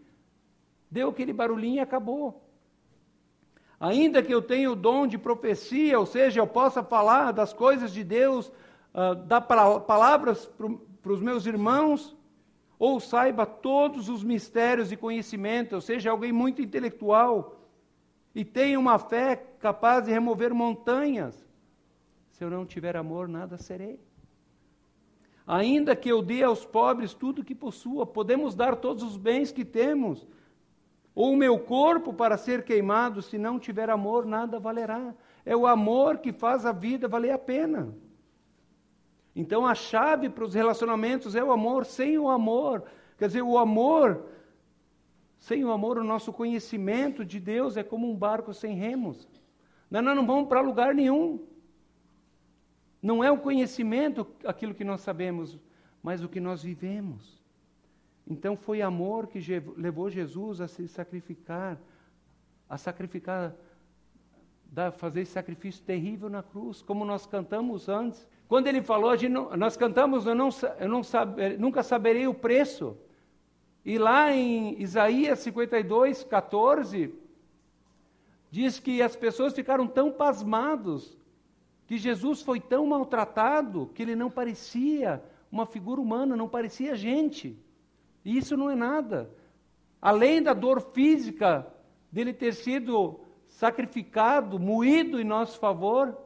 Deu 0.90 1.10
aquele 1.10 1.32
barulhinho 1.32 1.76
e 1.76 1.78
acabou. 1.78 2.42
Ainda 3.78 4.20
que 4.20 4.34
eu 4.34 4.42
tenha 4.42 4.68
o 4.68 4.74
dom 4.74 5.06
de 5.06 5.18
profecia, 5.18 5.96
ou 5.96 6.04
seja, 6.04 6.40
eu 6.40 6.46
possa 6.48 6.82
falar 6.82 7.30
das 7.30 7.52
coisas 7.52 7.92
de 7.92 8.02
Deus, 8.02 8.48
uh, 8.92 9.14
dar 9.14 9.40
palavras 9.42 10.50
para 11.00 11.12
os 11.12 11.20
meus 11.20 11.46
irmãos, 11.46 12.16
ou 12.76 12.98
saiba 12.98 13.46
todos 13.46 14.08
os 14.08 14.24
mistérios 14.24 14.90
e 14.90 14.96
conhecimento, 14.96 15.76
ou 15.76 15.80
seja, 15.80 16.10
alguém 16.10 16.32
muito 16.32 16.60
intelectual, 16.60 17.63
e 18.34 18.44
tenha 18.44 18.78
uma 18.78 18.98
fé 18.98 19.36
capaz 19.58 20.04
de 20.04 20.10
remover 20.10 20.52
montanhas. 20.52 21.46
Se 22.32 22.42
eu 22.42 22.50
não 22.50 22.66
tiver 22.66 22.96
amor, 22.96 23.28
nada 23.28 23.56
serei. 23.56 24.00
Ainda 25.46 25.94
que 25.94 26.08
eu 26.08 26.22
dê 26.22 26.42
aos 26.42 26.64
pobres 26.64 27.14
tudo 27.14 27.44
que 27.44 27.54
possua, 27.54 28.06
podemos 28.06 28.54
dar 28.54 28.76
todos 28.76 29.02
os 29.02 29.16
bens 29.16 29.52
que 29.52 29.64
temos, 29.64 30.26
ou 31.14 31.32
o 31.32 31.36
meu 31.36 31.58
corpo 31.58 32.12
para 32.12 32.36
ser 32.36 32.64
queimado, 32.64 33.22
se 33.22 33.38
não 33.38 33.58
tiver 33.58 33.88
amor, 33.88 34.26
nada 34.26 34.58
valerá. 34.58 35.14
É 35.44 35.56
o 35.56 35.66
amor 35.66 36.18
que 36.18 36.32
faz 36.32 36.66
a 36.66 36.72
vida 36.72 37.06
valer 37.06 37.30
a 37.30 37.38
pena. 37.38 37.94
Então 39.36 39.66
a 39.66 39.74
chave 39.74 40.28
para 40.28 40.44
os 40.44 40.54
relacionamentos 40.54 41.36
é 41.36 41.44
o 41.44 41.52
amor. 41.52 41.84
Sem 41.84 42.18
o 42.18 42.28
amor, 42.28 42.82
quer 43.16 43.26
dizer, 43.26 43.42
o 43.42 43.58
amor, 43.58 44.24
sem 45.44 45.62
o 45.62 45.70
amor, 45.70 45.98
o 45.98 46.02
nosso 46.02 46.32
conhecimento 46.32 47.22
de 47.22 47.38
Deus 47.38 47.76
é 47.76 47.82
como 47.82 48.10
um 48.10 48.16
barco 48.16 48.54
sem 48.54 48.74
remos. 48.74 49.28
Nós 49.90 50.02
não 50.02 50.26
vamos 50.26 50.48
para 50.48 50.62
lugar 50.62 50.94
nenhum. 50.94 51.46
Não 53.02 53.22
é 53.22 53.30
o 53.30 53.36
conhecimento 53.36 54.26
aquilo 54.46 54.74
que 54.74 54.84
nós 54.84 55.02
sabemos, 55.02 55.58
mas 56.02 56.24
o 56.24 56.30
que 56.30 56.40
nós 56.40 56.62
vivemos. 56.62 57.44
Então 58.26 58.56
foi 58.56 58.80
amor 58.80 59.26
que 59.26 59.38
levou 59.76 60.08
Jesus 60.08 60.62
a 60.62 60.66
se 60.66 60.88
sacrificar, 60.88 61.78
a 62.66 62.78
sacrificar, 62.78 63.54
a 64.74 64.90
fazer 64.92 65.20
esse 65.20 65.32
sacrifício 65.32 65.84
terrível 65.84 66.30
na 66.30 66.42
cruz, 66.42 66.80
como 66.80 67.04
nós 67.04 67.26
cantamos 67.26 67.86
antes. 67.86 68.26
Quando 68.48 68.66
ele 68.66 68.80
falou, 68.80 69.14
não, 69.28 69.54
nós 69.58 69.76
cantamos, 69.76 70.24
eu, 70.24 70.34
não, 70.34 70.48
eu 70.78 70.88
não 70.88 71.02
nunca 71.58 71.82
saberei 71.82 72.26
o 72.26 72.32
preço. 72.32 72.96
E 73.84 73.98
lá 73.98 74.32
em 74.32 74.80
Isaías 74.80 75.40
52, 75.40 76.24
14, 76.24 77.14
diz 78.50 78.78
que 78.80 79.02
as 79.02 79.14
pessoas 79.14 79.52
ficaram 79.52 79.86
tão 79.86 80.10
pasmados 80.10 81.18
que 81.86 81.98
Jesus 81.98 82.40
foi 82.40 82.60
tão 82.60 82.86
maltratado 82.86 83.90
que 83.94 84.02
ele 84.02 84.16
não 84.16 84.30
parecia 84.30 85.22
uma 85.52 85.66
figura 85.66 86.00
humana, 86.00 86.34
não 86.34 86.48
parecia 86.48 86.96
gente. 86.96 87.58
E 88.24 88.38
isso 88.38 88.56
não 88.56 88.70
é 88.70 88.74
nada. 88.74 89.30
Além 90.00 90.42
da 90.42 90.54
dor 90.54 90.80
física 90.80 91.66
dele 92.10 92.32
ter 92.32 92.54
sido 92.54 93.20
sacrificado, 93.48 94.58
moído 94.58 95.20
em 95.20 95.24
nosso 95.24 95.58
favor, 95.58 96.18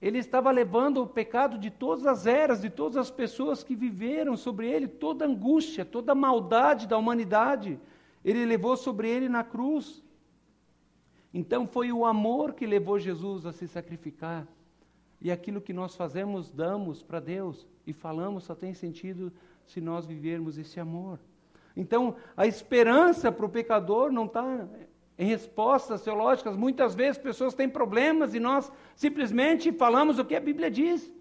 ele 0.00 0.18
estava 0.18 0.50
levando 0.50 1.02
o 1.02 1.06
pecado 1.06 1.58
de 1.58 1.70
todas 1.70 2.06
as 2.06 2.26
eras, 2.26 2.60
de 2.60 2.70
todas 2.70 2.96
as 2.96 3.10
pessoas 3.10 3.64
que 3.64 3.74
viveram 3.74 4.36
sobre 4.36 4.70
ele, 4.70 4.86
toda 4.86 5.26
angústia, 5.26 5.84
toda 5.84 6.14
maldade 6.14 6.86
da 6.86 6.96
humanidade, 6.96 7.80
ele 8.24 8.44
levou 8.44 8.76
sobre 8.76 9.08
ele 9.08 9.28
na 9.28 9.42
cruz. 9.42 10.04
Então 11.34 11.66
foi 11.66 11.92
o 11.92 12.06
amor 12.06 12.54
que 12.54 12.66
levou 12.66 12.98
Jesus 12.98 13.44
a 13.44 13.52
se 13.52 13.66
sacrificar. 13.66 14.46
E 15.20 15.32
aquilo 15.32 15.60
que 15.60 15.72
nós 15.72 15.96
fazemos, 15.96 16.48
damos 16.48 17.02
para 17.02 17.18
Deus 17.18 17.66
e 17.84 17.92
falamos 17.92 18.44
só 18.44 18.54
tem 18.54 18.72
sentido 18.72 19.32
se 19.66 19.80
nós 19.80 20.06
vivermos 20.06 20.58
esse 20.58 20.78
amor. 20.78 21.18
Então, 21.76 22.16
a 22.36 22.46
esperança 22.46 23.30
para 23.30 23.46
o 23.46 23.48
pecador 23.48 24.10
não 24.10 24.26
está 24.26 24.66
em 25.18 25.26
respostas 25.26 26.02
teológicas. 26.02 26.56
Muitas 26.56 26.94
vezes 26.94 27.18
pessoas 27.18 27.54
têm 27.54 27.68
problemas 27.68 28.34
e 28.34 28.40
nós 28.40 28.70
simplesmente 28.94 29.72
falamos 29.72 30.18
o 30.18 30.24
que 30.24 30.36
a 30.36 30.40
Bíblia 30.40 30.70
diz. 30.70 31.12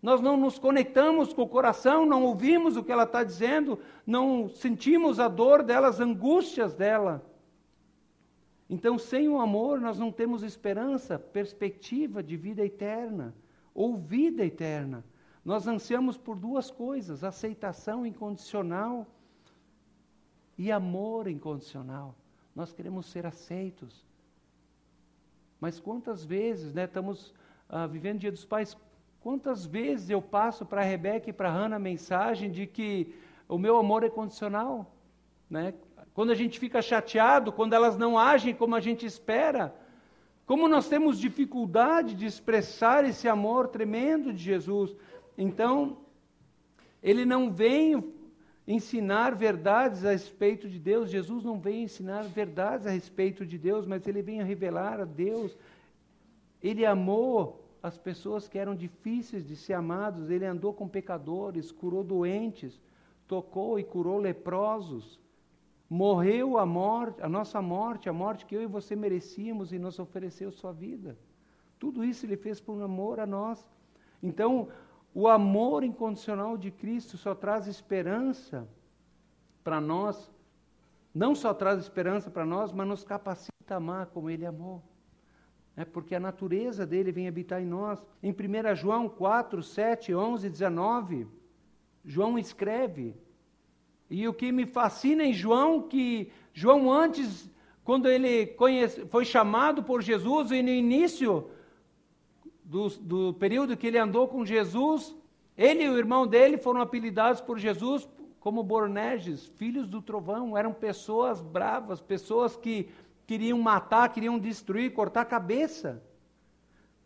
Nós 0.00 0.20
não 0.20 0.36
nos 0.36 0.58
conectamos 0.58 1.32
com 1.32 1.42
o 1.42 1.48
coração, 1.48 2.06
não 2.06 2.22
ouvimos 2.22 2.76
o 2.76 2.84
que 2.84 2.92
ela 2.92 3.04
está 3.04 3.24
dizendo, 3.24 3.78
não 4.06 4.48
sentimos 4.48 5.18
a 5.18 5.28
dor 5.28 5.62
dela, 5.62 5.88
as 5.88 5.98
angústias 5.98 6.74
dela. 6.74 7.26
Então, 8.68 8.98
sem 8.98 9.28
o 9.28 9.40
amor, 9.40 9.80
nós 9.80 9.98
não 9.98 10.12
temos 10.12 10.42
esperança, 10.42 11.18
perspectiva 11.18 12.22
de 12.22 12.36
vida 12.36 12.64
eterna 12.64 13.34
ou 13.74 13.96
vida 13.96 14.44
eterna. 14.44 15.04
Nós 15.44 15.66
ansiamos 15.66 16.16
por 16.16 16.36
duas 16.36 16.70
coisas: 16.70 17.24
aceitação 17.24 18.06
incondicional 18.06 19.06
e 20.56 20.70
amor 20.70 21.28
incondicional. 21.28 22.14
Nós 22.54 22.72
queremos 22.72 23.06
ser 23.06 23.26
aceitos. 23.26 24.06
Mas 25.60 25.80
quantas 25.80 26.24
vezes, 26.24 26.72
né, 26.72 26.84
estamos 26.84 27.34
ah, 27.68 27.86
vivendo 27.86 28.16
o 28.16 28.20
Dia 28.20 28.32
dos 28.32 28.44
Pais, 28.44 28.76
quantas 29.20 29.64
vezes 29.66 30.10
eu 30.10 30.22
passo 30.22 30.64
para 30.64 30.82
a 30.82 30.84
Rebeca 30.84 31.30
e 31.30 31.32
para 31.32 31.48
a 31.48 31.52
Hannah 31.52 31.76
a 31.76 31.80
mensagem 31.80 32.50
de 32.50 32.66
que 32.66 33.14
o 33.48 33.58
meu 33.58 33.76
amor 33.76 34.04
é 34.04 34.10
condicional? 34.10 34.94
Né? 35.48 35.74
Quando 36.12 36.30
a 36.30 36.34
gente 36.34 36.60
fica 36.60 36.80
chateado, 36.80 37.50
quando 37.50 37.72
elas 37.72 37.96
não 37.96 38.18
agem 38.18 38.54
como 38.54 38.76
a 38.76 38.80
gente 38.80 39.04
espera, 39.04 39.74
como 40.46 40.68
nós 40.68 40.88
temos 40.88 41.18
dificuldade 41.18 42.14
de 42.14 42.26
expressar 42.26 43.04
esse 43.04 43.26
amor 43.26 43.68
tremendo 43.68 44.32
de 44.32 44.42
Jesus. 44.42 44.94
Então, 45.36 45.98
ele 47.02 47.24
não 47.24 47.50
vem 47.50 48.13
ensinar 48.66 49.34
verdades 49.34 50.04
a 50.04 50.12
respeito 50.12 50.68
de 50.68 50.78
Deus. 50.78 51.10
Jesus 51.10 51.44
não 51.44 51.58
vem 51.58 51.84
ensinar 51.84 52.22
verdades 52.24 52.86
a 52.86 52.90
respeito 52.90 53.44
de 53.44 53.58
Deus, 53.58 53.86
mas 53.86 54.06
ele 54.06 54.22
vem 54.22 54.42
revelar 54.42 55.00
a 55.00 55.04
Deus. 55.04 55.56
Ele 56.62 56.84
amou 56.86 57.62
as 57.82 57.98
pessoas 57.98 58.48
que 58.48 58.58
eram 58.58 58.74
difíceis 58.74 59.46
de 59.46 59.54
ser 59.54 59.74
amados, 59.74 60.30
ele 60.30 60.46
andou 60.46 60.72
com 60.72 60.88
pecadores, 60.88 61.70
curou 61.70 62.02
doentes, 62.02 62.80
tocou 63.28 63.78
e 63.78 63.84
curou 63.84 64.18
leprosos. 64.18 65.20
Morreu 65.88 66.56
a 66.56 66.64
morte, 66.64 67.22
a 67.22 67.28
nossa 67.28 67.60
morte, 67.60 68.08
a 68.08 68.12
morte 68.12 68.46
que 68.46 68.56
eu 68.56 68.62
e 68.62 68.66
você 68.66 68.96
merecíamos 68.96 69.70
e 69.70 69.78
nos 69.78 69.98
ofereceu 69.98 70.50
sua 70.50 70.72
vida. 70.72 71.14
Tudo 71.78 72.02
isso 72.02 72.24
ele 72.24 72.38
fez 72.38 72.58
por 72.58 72.80
amor 72.82 73.20
a 73.20 73.26
nós. 73.26 73.68
Então, 74.22 74.68
o 75.14 75.28
amor 75.28 75.84
incondicional 75.84 76.56
de 76.58 76.72
Cristo 76.72 77.16
só 77.16 77.34
traz 77.34 77.68
esperança 77.68 78.68
para 79.62 79.80
nós, 79.80 80.30
não 81.14 81.36
só 81.36 81.54
traz 81.54 81.78
esperança 81.78 82.28
para 82.28 82.44
nós, 82.44 82.72
mas 82.72 82.88
nos 82.88 83.04
capacita 83.04 83.74
a 83.74 83.76
amar 83.76 84.06
como 84.06 84.28
Ele 84.28 84.44
amou. 84.44 84.82
É 85.76 85.84
porque 85.84 86.14
a 86.14 86.20
natureza 86.20 86.84
dele 86.84 87.12
vem 87.12 87.28
habitar 87.28 87.62
em 87.62 87.66
nós. 87.66 88.04
Em 88.22 88.32
1 88.32 88.74
João 88.74 89.08
4, 89.08 89.62
7, 89.62 90.14
11 90.14 90.50
19, 90.50 91.26
João 92.04 92.38
escreve. 92.38 93.14
E 94.10 94.26
o 94.28 94.34
que 94.34 94.52
me 94.52 94.66
fascina 94.66 95.24
em 95.24 95.32
João, 95.32 95.82
que 95.82 96.30
João 96.52 96.92
antes, 96.92 97.50
quando 97.82 98.08
ele 98.08 98.46
conhece, 98.46 99.06
foi 99.06 99.24
chamado 99.24 99.82
por 99.82 100.02
Jesus, 100.02 100.50
e 100.50 100.62
no 100.62 100.70
início 100.70 101.50
do, 102.64 102.88
do 102.88 103.34
período 103.34 103.76
que 103.76 103.86
ele 103.86 103.98
andou 103.98 104.26
com 104.26 104.44
Jesus, 104.44 105.14
ele 105.56 105.84
e 105.84 105.88
o 105.88 105.98
irmão 105.98 106.26
dele 106.26 106.56
foram 106.56 106.80
apelidados 106.80 107.40
por 107.40 107.58
Jesus 107.58 108.08
como 108.40 108.62
Borneges, 108.62 109.46
filhos 109.56 109.86
do 109.86 110.02
trovão. 110.02 110.56
Eram 110.56 110.72
pessoas 110.72 111.40
bravas, 111.40 112.00
pessoas 112.00 112.56
que 112.56 112.88
queriam 113.26 113.58
matar, 113.58 114.12
queriam 114.12 114.38
destruir, 114.38 114.92
cortar 114.92 115.22
a 115.22 115.26
cabeça. 115.26 116.02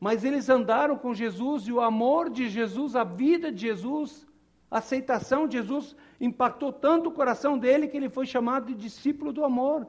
Mas 0.00 0.24
eles 0.24 0.48
andaram 0.48 0.96
com 0.96 1.12
Jesus 1.12 1.64
e 1.64 1.72
o 1.72 1.80
amor 1.80 2.30
de 2.30 2.48
Jesus, 2.48 2.94
a 2.94 3.04
vida 3.04 3.50
de 3.50 3.62
Jesus, 3.62 4.26
a 4.70 4.78
aceitação 4.78 5.46
de 5.46 5.56
Jesus 5.56 5.96
impactou 6.20 6.72
tanto 6.72 7.08
o 7.08 7.12
coração 7.12 7.58
dele 7.58 7.88
que 7.88 7.96
ele 7.96 8.08
foi 8.08 8.26
chamado 8.26 8.66
de 8.66 8.74
discípulo 8.74 9.32
do 9.32 9.44
amor. 9.44 9.86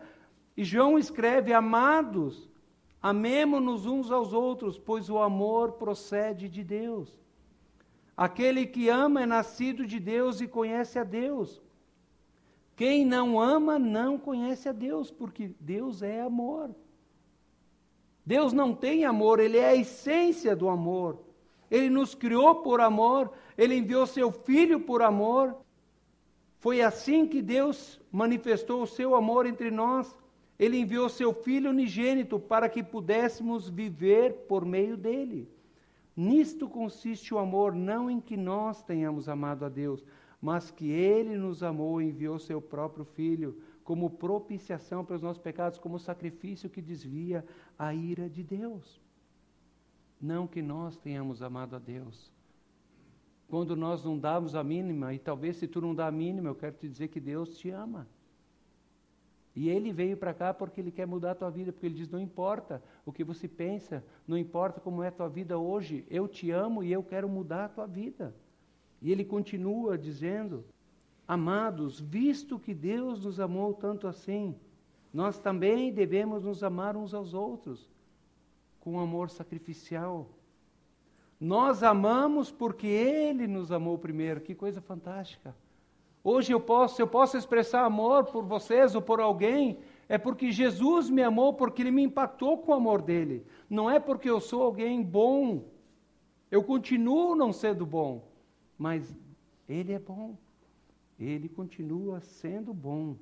E 0.58 0.64
João 0.64 0.98
escreve: 0.98 1.54
Amados, 1.54 2.49
Amemo-nos 3.02 3.86
uns 3.86 4.12
aos 4.12 4.34
outros, 4.34 4.78
pois 4.78 5.10
o 5.10 5.20
amor 5.20 5.74
procede 5.74 6.50
de 6.50 6.64
Deus. 6.64 7.18
Aquele 8.16 8.66
que 8.66 8.90
ama 8.90 9.22
é 9.22 9.26
nascido 9.26 9.86
de 9.86 10.00
Deus 10.00 10.42
e 10.42 10.48
conhece 10.48 11.00
a 11.00 11.04
Deus. 11.06 11.62
Quem 12.76 13.06
não 13.06 13.40
ama 13.40 13.80
não 13.80 14.18
conhece 14.18 14.68
a 14.68 14.74
Deus, 14.74 15.10
porque 15.10 15.52
Deus 15.60 16.02
é 16.02 16.22
amor. 16.22 16.76
Deus 18.26 18.52
não 18.54 18.76
tem 18.76 19.06
amor, 19.06 19.40
ele 19.40 19.58
é 19.58 19.70
a 19.70 19.76
essência 19.76 20.56
do 20.56 20.68
amor. 20.68 21.20
Ele 21.72 21.90
nos 21.90 22.14
criou 22.14 22.56
por 22.56 22.82
amor, 22.82 23.32
ele 23.58 23.76
enviou 23.76 24.06
seu 24.06 24.32
filho 24.32 24.82
por 24.82 25.02
amor. 25.02 25.56
Foi 26.60 26.82
assim 26.82 27.26
que 27.26 27.42
Deus 27.42 28.02
manifestou 28.12 28.84
o 28.84 28.88
seu 28.88 29.16
amor 29.16 29.46
entre 29.46 29.72
nós. 29.72 30.16
Ele 30.60 30.78
enviou 30.78 31.08
seu 31.08 31.34
Filho 31.34 31.70
unigênito 31.70 32.38
para 32.38 32.68
que 32.68 32.84
pudéssemos 32.84 33.70
viver 33.70 34.34
por 34.50 34.66
meio 34.66 34.98
dele. 34.98 35.50
Nisto 36.16 36.68
consiste 36.68 37.34
o 37.34 37.38
amor, 37.38 37.74
não 37.74 38.10
em 38.10 38.20
que 38.20 38.36
nós 38.36 38.84
tenhamos 38.84 39.30
amado 39.30 39.64
a 39.64 39.70
Deus, 39.70 40.04
mas 40.42 40.70
que 40.70 40.92
ele 40.92 41.38
nos 41.38 41.64
amou 41.64 42.02
e 42.02 42.10
enviou 42.10 42.38
seu 42.38 42.62
próprio 42.62 43.06
Filho 43.06 43.62
como 43.86 44.10
propiciação 44.10 45.06
pelos 45.06 45.22
nossos 45.22 45.42
pecados, 45.42 45.80
como 45.80 45.98
sacrifício 45.98 46.70
que 46.70 46.82
desvia 46.82 47.46
a 47.78 47.94
ira 47.94 48.30
de 48.30 48.44
Deus. 48.44 49.00
Não 50.22 50.46
que 50.46 50.62
nós 50.62 50.98
tenhamos 50.98 51.42
amado 51.42 51.78
a 51.78 51.80
Deus. 51.80 52.30
Quando 53.48 53.76
nós 53.76 54.04
não 54.04 54.20
damos 54.20 54.54
a 54.56 54.64
mínima, 54.64 55.14
e 55.14 55.18
talvez 55.18 55.56
se 55.56 55.68
tu 55.68 55.80
não 55.82 55.96
dá 55.96 56.08
a 56.08 56.12
mínima, 56.12 56.50
eu 56.50 56.56
quero 56.56 56.76
te 56.76 56.88
dizer 56.88 57.08
que 57.08 57.20
Deus 57.20 57.58
te 57.58 57.70
ama. 57.70 58.06
E 59.60 59.68
ele 59.68 59.92
veio 59.92 60.16
para 60.16 60.34
cá 60.34 60.54
porque 60.54 60.80
ele 60.80 60.90
quer 60.90 61.06
mudar 61.06 61.32
a 61.32 61.36
tua 61.36 61.50
vida, 61.52 61.74
porque 61.74 61.86
ele 61.86 61.96
diz: 61.96 62.08
não 62.08 62.22
importa 62.22 62.82
o 63.06 63.12
que 63.12 63.26
você 63.26 63.46
pensa, 63.46 64.02
não 64.26 64.38
importa 64.38 64.80
como 64.80 65.04
é 65.04 65.10
a 65.10 65.12
tua 65.12 65.28
vida 65.28 65.58
hoje, 65.58 66.06
eu 66.10 66.30
te 66.30 66.50
amo 66.50 66.82
e 66.82 66.94
eu 66.94 67.04
quero 67.04 67.28
mudar 67.28 67.66
a 67.66 67.68
tua 67.68 67.86
vida. 67.86 68.34
E 69.02 69.12
ele 69.12 69.26
continua 69.26 69.98
dizendo: 69.98 70.64
Amados, 71.28 72.00
visto 72.00 72.58
que 72.58 72.74
Deus 72.74 73.26
nos 73.26 73.38
amou 73.38 73.74
tanto 73.74 74.08
assim, 74.08 74.56
nós 75.14 75.38
também 75.38 75.92
devemos 75.92 76.46
nos 76.46 76.64
amar 76.64 76.96
uns 76.96 77.14
aos 77.14 77.34
outros, 77.34 77.92
com 78.80 78.98
amor 78.98 79.30
sacrificial. 79.30 80.30
Nós 81.38 81.84
amamos 81.84 82.50
porque 82.50 82.88
Ele 82.88 83.46
nos 83.46 83.74
amou 83.74 83.98
primeiro, 83.98 84.40
que 84.40 84.56
coisa 84.56 84.80
fantástica. 84.80 85.54
Hoje 86.24 86.52
eu 86.52 86.60
posso, 86.60 87.02
eu 87.02 87.08
posso 87.08 87.38
expressar 87.38 87.86
amor 87.86 88.26
por 88.26 88.44
vocês 88.44 88.94
ou 88.94 89.02
por 89.02 89.20
alguém, 89.20 89.80
é 90.08 90.18
porque 90.18 90.52
Jesus 90.52 91.10
me 91.10 91.22
amou, 91.22 91.54
porque 91.54 91.82
ele 91.82 91.92
me 91.92 92.04
impactou 92.04 92.58
com 92.58 92.72
o 92.72 92.76
amor 92.76 93.02
dele. 93.02 93.46
Não 93.70 93.90
é 93.90 94.00
porque 94.00 94.30
eu 94.30 94.40
sou 94.40 94.64
alguém 94.64 95.02
bom. 95.02 95.66
Eu 96.52 96.64
continuo 96.64 97.36
não 97.36 97.54
sendo 97.54 97.86
bom, 97.86 98.28
mas 98.78 99.16
ele 99.68 99.94
é 99.94 100.00
bom. 100.00 100.36
Ele 101.20 101.48
continua 101.48 102.20
sendo 102.22 102.74
bom. 102.74 103.16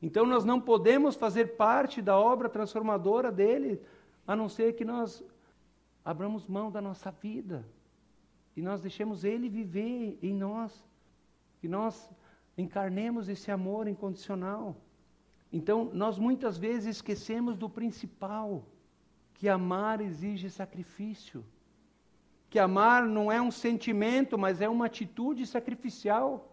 Então 0.00 0.26
nós 0.26 0.44
não 0.44 0.60
podemos 0.60 1.14
fazer 1.14 1.56
parte 1.56 2.02
da 2.02 2.18
obra 2.18 2.48
transformadora 2.48 3.30
dele, 3.30 3.80
a 4.26 4.34
não 4.34 4.48
ser 4.48 4.74
que 4.74 4.84
nós 4.84 5.24
abramos 6.04 6.46
mão 6.46 6.70
da 6.70 6.80
nossa 6.80 7.10
vida 7.10 7.64
e 8.56 8.60
nós 8.60 8.80
deixemos 8.80 9.24
ele 9.24 9.48
viver 9.48 10.18
em 10.20 10.34
nós 10.34 10.84
que 11.62 11.68
nós 11.68 12.10
encarnemos 12.58 13.28
esse 13.28 13.48
amor 13.48 13.86
incondicional. 13.86 14.76
Então, 15.52 15.88
nós 15.94 16.18
muitas 16.18 16.58
vezes 16.58 16.96
esquecemos 16.96 17.56
do 17.56 17.70
principal, 17.70 18.64
que 19.34 19.48
amar 19.48 20.00
exige 20.00 20.50
sacrifício. 20.50 21.44
Que 22.50 22.58
amar 22.58 23.06
não 23.06 23.30
é 23.30 23.40
um 23.40 23.52
sentimento, 23.52 24.36
mas 24.36 24.60
é 24.60 24.68
uma 24.68 24.86
atitude 24.86 25.46
sacrificial. 25.46 26.52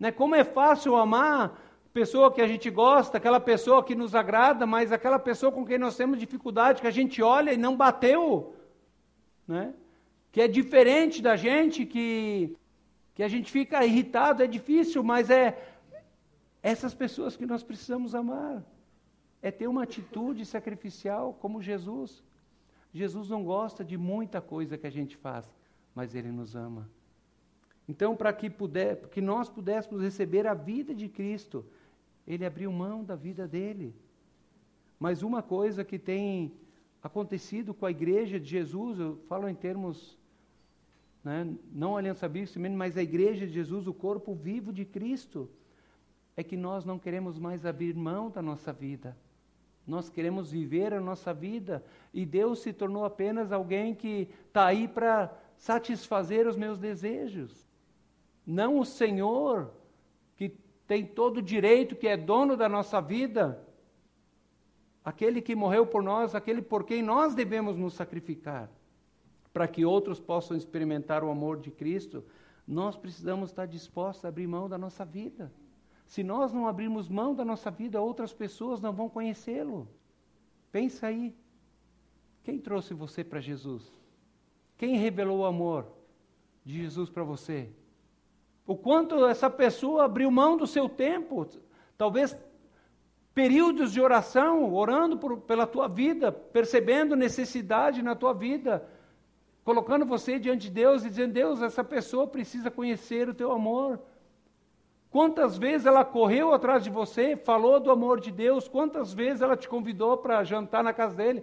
Né? 0.00 0.10
Como 0.10 0.34
é 0.34 0.42
fácil 0.42 0.96
amar 0.96 1.56
pessoa 1.92 2.32
que 2.32 2.42
a 2.42 2.48
gente 2.48 2.68
gosta, 2.68 3.18
aquela 3.18 3.38
pessoa 3.38 3.84
que 3.84 3.94
nos 3.94 4.16
agrada, 4.16 4.66
mas 4.66 4.90
aquela 4.90 5.20
pessoa 5.20 5.52
com 5.52 5.64
quem 5.64 5.78
nós 5.78 5.96
temos 5.96 6.18
dificuldade, 6.18 6.80
que 6.80 6.88
a 6.88 6.98
gente 7.00 7.22
olha 7.22 7.52
e 7.52 7.56
não 7.56 7.76
bateu, 7.76 8.52
né? 9.46 9.72
que 10.32 10.40
é 10.40 10.48
diferente 10.48 11.22
da 11.22 11.36
gente, 11.36 11.86
que 11.86 12.56
que 13.16 13.22
a 13.22 13.28
gente 13.28 13.50
fica 13.50 13.82
irritado, 13.82 14.42
é 14.42 14.46
difícil, 14.46 15.02
mas 15.02 15.30
é 15.30 15.74
essas 16.62 16.92
pessoas 16.92 17.34
que 17.34 17.46
nós 17.46 17.62
precisamos 17.62 18.14
amar. 18.14 18.62
É 19.40 19.50
ter 19.50 19.66
uma 19.66 19.84
atitude 19.84 20.44
sacrificial 20.44 21.32
como 21.40 21.62
Jesus. 21.62 22.22
Jesus 22.92 23.30
não 23.30 23.42
gosta 23.42 23.82
de 23.82 23.96
muita 23.96 24.42
coisa 24.42 24.76
que 24.76 24.86
a 24.86 24.90
gente 24.90 25.16
faz, 25.16 25.50
mas 25.94 26.14
ele 26.14 26.30
nos 26.30 26.54
ama. 26.54 26.90
Então, 27.88 28.14
para 28.14 28.34
que, 28.34 28.50
puder, 28.50 29.08
que 29.08 29.22
nós 29.22 29.48
pudéssemos 29.48 30.02
receber 30.02 30.46
a 30.46 30.52
vida 30.52 30.94
de 30.94 31.08
Cristo, 31.08 31.64
ele 32.26 32.44
abriu 32.44 32.70
mão 32.70 33.02
da 33.02 33.16
vida 33.16 33.48
dele. 33.48 33.94
Mas 35.00 35.22
uma 35.22 35.42
coisa 35.42 35.82
que 35.82 35.98
tem 35.98 36.52
acontecido 37.02 37.72
com 37.72 37.86
a 37.86 37.90
igreja 37.90 38.38
de 38.38 38.50
Jesus, 38.50 38.98
eu 38.98 39.16
falo 39.26 39.48
em 39.48 39.54
termos 39.54 40.18
né? 41.26 41.52
não 41.72 41.96
a 41.96 41.98
aliança 41.98 42.28
bíblica, 42.28 42.56
mas 42.70 42.96
a 42.96 43.02
igreja 43.02 43.48
de 43.48 43.52
Jesus, 43.52 43.88
o 43.88 43.92
corpo 43.92 44.32
vivo 44.32 44.72
de 44.72 44.84
Cristo, 44.84 45.50
é 46.36 46.44
que 46.44 46.56
nós 46.56 46.84
não 46.84 47.00
queremos 47.00 47.36
mais 47.36 47.66
abrir 47.66 47.96
mão 47.96 48.30
da 48.30 48.40
nossa 48.40 48.72
vida. 48.72 49.16
Nós 49.84 50.08
queremos 50.08 50.52
viver 50.52 50.94
a 50.94 51.00
nossa 51.00 51.34
vida 51.34 51.84
e 52.14 52.24
Deus 52.24 52.60
se 52.60 52.72
tornou 52.72 53.04
apenas 53.04 53.50
alguém 53.50 53.92
que 53.92 54.28
está 54.46 54.66
aí 54.66 54.86
para 54.86 55.36
satisfazer 55.56 56.46
os 56.46 56.56
meus 56.56 56.78
desejos. 56.78 57.66
Não 58.46 58.78
o 58.78 58.84
Senhor, 58.84 59.72
que 60.36 60.56
tem 60.86 61.04
todo 61.04 61.38
o 61.38 61.42
direito, 61.42 61.96
que 61.96 62.06
é 62.06 62.16
dono 62.16 62.56
da 62.56 62.68
nossa 62.68 63.00
vida, 63.00 63.60
aquele 65.04 65.42
que 65.42 65.56
morreu 65.56 65.86
por 65.86 66.04
nós, 66.04 66.36
aquele 66.36 66.62
por 66.62 66.84
quem 66.84 67.02
nós 67.02 67.34
devemos 67.34 67.76
nos 67.76 67.94
sacrificar, 67.94 68.70
para 69.56 69.66
que 69.66 69.86
outros 69.86 70.20
possam 70.20 70.54
experimentar 70.54 71.24
o 71.24 71.30
amor 71.30 71.58
de 71.58 71.70
Cristo, 71.70 72.22
nós 72.68 72.94
precisamos 72.94 73.48
estar 73.48 73.64
dispostos 73.64 74.22
a 74.22 74.28
abrir 74.28 74.46
mão 74.46 74.68
da 74.68 74.76
nossa 74.76 75.02
vida. 75.02 75.50
Se 76.04 76.22
nós 76.22 76.52
não 76.52 76.68
abrirmos 76.68 77.08
mão 77.08 77.34
da 77.34 77.42
nossa 77.42 77.70
vida, 77.70 77.98
outras 77.98 78.34
pessoas 78.34 78.82
não 78.82 78.92
vão 78.92 79.08
conhecê-lo. 79.08 79.88
Pensa 80.70 81.06
aí. 81.06 81.34
Quem 82.44 82.58
trouxe 82.58 82.92
você 82.92 83.24
para 83.24 83.40
Jesus? 83.40 83.90
Quem 84.76 84.98
revelou 84.98 85.38
o 85.38 85.46
amor 85.46 85.86
de 86.62 86.74
Jesus 86.82 87.08
para 87.08 87.24
você? 87.24 87.70
O 88.66 88.76
quanto 88.76 89.24
essa 89.24 89.48
pessoa 89.48 90.04
abriu 90.04 90.30
mão 90.30 90.58
do 90.58 90.66
seu 90.66 90.86
tempo, 90.86 91.48
talvez 91.96 92.36
períodos 93.32 93.90
de 93.90 94.02
oração, 94.02 94.74
orando 94.74 95.16
por, 95.16 95.38
pela 95.38 95.66
tua 95.66 95.88
vida, 95.88 96.30
percebendo 96.30 97.16
necessidade 97.16 98.02
na 98.02 98.14
tua 98.14 98.34
vida, 98.34 98.86
colocando 99.66 100.06
você 100.06 100.38
diante 100.38 100.68
de 100.68 100.70
Deus 100.70 101.04
e 101.04 101.08
dizendo: 101.08 101.32
Deus, 101.32 101.60
essa 101.60 101.82
pessoa 101.82 102.24
precisa 102.28 102.70
conhecer 102.70 103.28
o 103.28 103.34
teu 103.34 103.50
amor. 103.50 104.00
Quantas 105.10 105.58
vezes 105.58 105.86
ela 105.86 106.04
correu 106.04 106.52
atrás 106.52 106.84
de 106.84 106.90
você, 106.90 107.36
falou 107.36 107.80
do 107.80 107.90
amor 107.90 108.20
de 108.20 108.30
Deus, 108.30 108.68
quantas 108.68 109.12
vezes 109.12 109.42
ela 109.42 109.56
te 109.56 109.68
convidou 109.68 110.18
para 110.18 110.44
jantar 110.44 110.84
na 110.84 110.92
casa 110.92 111.16
dele, 111.16 111.42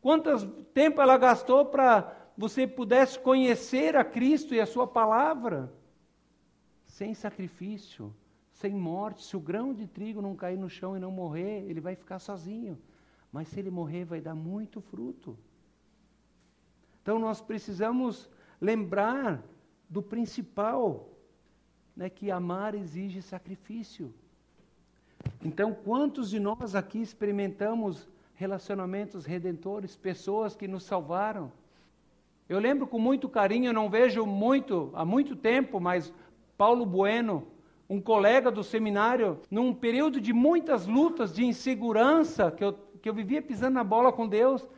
quanto 0.00 0.46
tempo 0.72 1.02
ela 1.02 1.18
gastou 1.18 1.64
para 1.64 2.14
você 2.36 2.64
pudesse 2.64 3.18
conhecer 3.18 3.96
a 3.96 4.04
Cristo 4.04 4.54
e 4.54 4.60
a 4.60 4.66
sua 4.66 4.86
palavra, 4.86 5.72
sem 6.84 7.12
sacrifício, 7.12 8.14
sem 8.52 8.72
morte. 8.72 9.24
Se 9.24 9.36
o 9.36 9.40
grão 9.40 9.74
de 9.74 9.88
trigo 9.88 10.22
não 10.22 10.36
cair 10.36 10.56
no 10.56 10.70
chão 10.70 10.96
e 10.96 11.00
não 11.00 11.10
morrer, 11.10 11.64
ele 11.68 11.80
vai 11.80 11.96
ficar 11.96 12.20
sozinho. 12.20 12.78
Mas 13.32 13.48
se 13.48 13.58
ele 13.58 13.70
morrer, 13.70 14.04
vai 14.04 14.20
dar 14.20 14.36
muito 14.36 14.80
fruto. 14.80 15.36
Então 17.08 17.18
nós 17.18 17.40
precisamos 17.40 18.28
lembrar 18.60 19.42
do 19.88 20.02
principal 20.02 21.08
né, 21.96 22.10
que 22.10 22.30
amar 22.30 22.74
exige 22.74 23.22
sacrifício. 23.22 24.12
Então, 25.42 25.72
quantos 25.72 26.28
de 26.28 26.38
nós 26.38 26.74
aqui 26.74 27.00
experimentamos 27.00 28.06
relacionamentos 28.34 29.24
redentores, 29.24 29.96
pessoas 29.96 30.54
que 30.54 30.68
nos 30.68 30.82
salvaram? 30.82 31.50
Eu 32.46 32.58
lembro 32.58 32.86
com 32.86 32.98
muito 32.98 33.26
carinho, 33.26 33.70
eu 33.70 33.72
não 33.72 33.88
vejo 33.88 34.26
muito, 34.26 34.90
há 34.92 35.02
muito 35.02 35.34
tempo, 35.34 35.80
mas 35.80 36.12
Paulo 36.58 36.84
Bueno, 36.84 37.48
um 37.88 38.02
colega 38.02 38.50
do 38.50 38.62
seminário, 38.62 39.40
num 39.50 39.72
período 39.72 40.20
de 40.20 40.34
muitas 40.34 40.86
lutas, 40.86 41.34
de 41.34 41.42
insegurança, 41.42 42.50
que 42.50 42.62
eu, 42.62 42.74
que 43.00 43.08
eu 43.08 43.14
vivia 43.14 43.40
pisando 43.40 43.76
na 43.76 43.82
bola 43.82 44.12
com 44.12 44.28
Deus, 44.28 44.68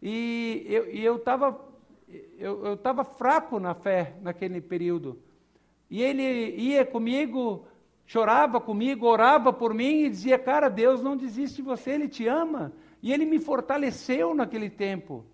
e 0.00 0.64
eu 0.94 1.16
estava 1.16 1.68
eu, 2.38 2.64
eu 2.64 2.76
tava 2.76 3.04
fraco 3.04 3.58
na 3.58 3.74
fé 3.74 4.16
naquele 4.22 4.60
período. 4.60 5.18
E 5.90 6.02
ele 6.02 6.22
ia 6.56 6.84
comigo, 6.84 7.66
chorava 8.06 8.60
comigo, 8.60 9.06
orava 9.06 9.52
por 9.52 9.74
mim 9.74 10.04
e 10.04 10.10
dizia: 10.10 10.38
Cara, 10.38 10.68
Deus 10.68 11.02
não 11.02 11.16
desiste 11.16 11.56
de 11.56 11.62
você, 11.62 11.90
Ele 11.92 12.08
te 12.08 12.26
ama. 12.26 12.72
E 13.02 13.12
ele 13.12 13.24
me 13.24 13.38
fortaleceu 13.38 14.34
naquele 14.34 14.68
tempo. 14.68 15.24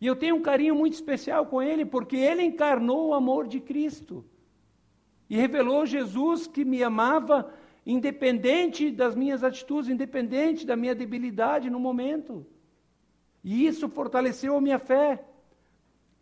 E 0.00 0.06
eu 0.06 0.16
tenho 0.16 0.36
um 0.36 0.42
carinho 0.42 0.74
muito 0.74 0.94
especial 0.94 1.46
com 1.46 1.62
ele, 1.62 1.84
porque 1.84 2.16
ele 2.16 2.42
encarnou 2.42 3.08
o 3.08 3.14
amor 3.14 3.46
de 3.46 3.60
Cristo. 3.60 4.24
E 5.28 5.36
revelou 5.36 5.86
Jesus 5.86 6.46
que 6.46 6.64
me 6.64 6.82
amava, 6.82 7.52
independente 7.86 8.90
das 8.90 9.14
minhas 9.14 9.42
atitudes, 9.42 9.88
independente 9.88 10.66
da 10.66 10.76
minha 10.76 10.94
debilidade 10.94 11.70
no 11.70 11.80
momento. 11.80 12.44
E 13.42 13.66
isso 13.66 13.88
fortaleceu 13.88 14.56
a 14.56 14.60
minha 14.60 14.78
fé. 14.78 15.24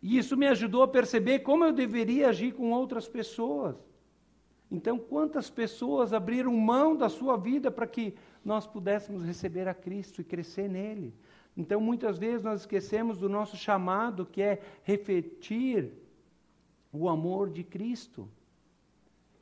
E 0.01 0.17
isso 0.17 0.35
me 0.35 0.47
ajudou 0.47 0.81
a 0.81 0.87
perceber 0.87 1.39
como 1.39 1.63
eu 1.63 1.71
deveria 1.71 2.29
agir 2.29 2.53
com 2.53 2.71
outras 2.71 3.07
pessoas. 3.07 3.75
Então, 4.71 4.97
quantas 4.97 5.49
pessoas 5.49 6.13
abriram 6.13 6.55
mão 6.55 6.95
da 6.95 7.09
sua 7.09 7.37
vida 7.37 7.69
para 7.69 7.85
que 7.85 8.15
nós 8.43 8.65
pudéssemos 8.65 9.23
receber 9.23 9.67
a 9.67 9.73
Cristo 9.73 10.21
e 10.21 10.23
crescer 10.23 10.69
nele? 10.69 11.13
Então, 11.55 11.81
muitas 11.81 12.17
vezes 12.17 12.41
nós 12.41 12.61
esquecemos 12.61 13.17
do 13.17 13.27
nosso 13.27 13.57
chamado, 13.57 14.25
que 14.25 14.41
é 14.41 14.61
refletir 14.83 15.91
o 16.91 17.09
amor 17.09 17.49
de 17.49 17.63
Cristo. 17.63 18.27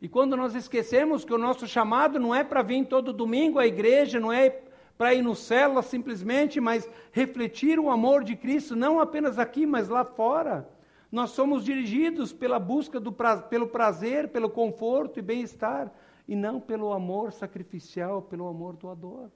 E 0.01 0.07
quando 0.07 0.35
nós 0.35 0.55
esquecemos 0.55 1.23
que 1.23 1.33
o 1.33 1.37
nosso 1.37 1.67
chamado 1.67 2.19
não 2.19 2.33
é 2.33 2.43
para 2.43 2.61
vir 2.61 2.85
todo 2.85 3.13
domingo 3.13 3.59
à 3.59 3.67
igreja, 3.67 4.19
não 4.19 4.33
é 4.33 4.61
para 4.99 5.13
ir 5.13 5.21
no 5.21 5.33
célula 5.33 5.81
simplesmente, 5.81 6.59
mas 6.59 6.85
refletir 7.13 7.79
o 7.79 7.89
amor 7.89 8.21
de 8.21 8.35
Cristo, 8.35 8.75
não 8.75 8.99
apenas 8.99 9.39
aqui, 9.39 9.65
mas 9.65 9.88
lá 9.88 10.03
fora. 10.03 10.69
Nós 11.09 11.29
somos 11.29 11.63
dirigidos 11.63 12.33
pela 12.33 12.59
busca 12.59 12.99
do 12.99 13.09
pra, 13.09 13.38
pelo 13.38 13.67
prazer, 13.67 14.27
pelo 14.27 14.49
conforto 14.49 15.17
e 15.17 15.21
bem-estar, 15.21 15.89
e 16.27 16.35
não 16.35 16.59
pelo 16.59 16.91
amor 16.91 17.31
sacrificial, 17.31 18.21
pelo 18.21 18.45
amor 18.49 18.75
doador. 18.75 19.29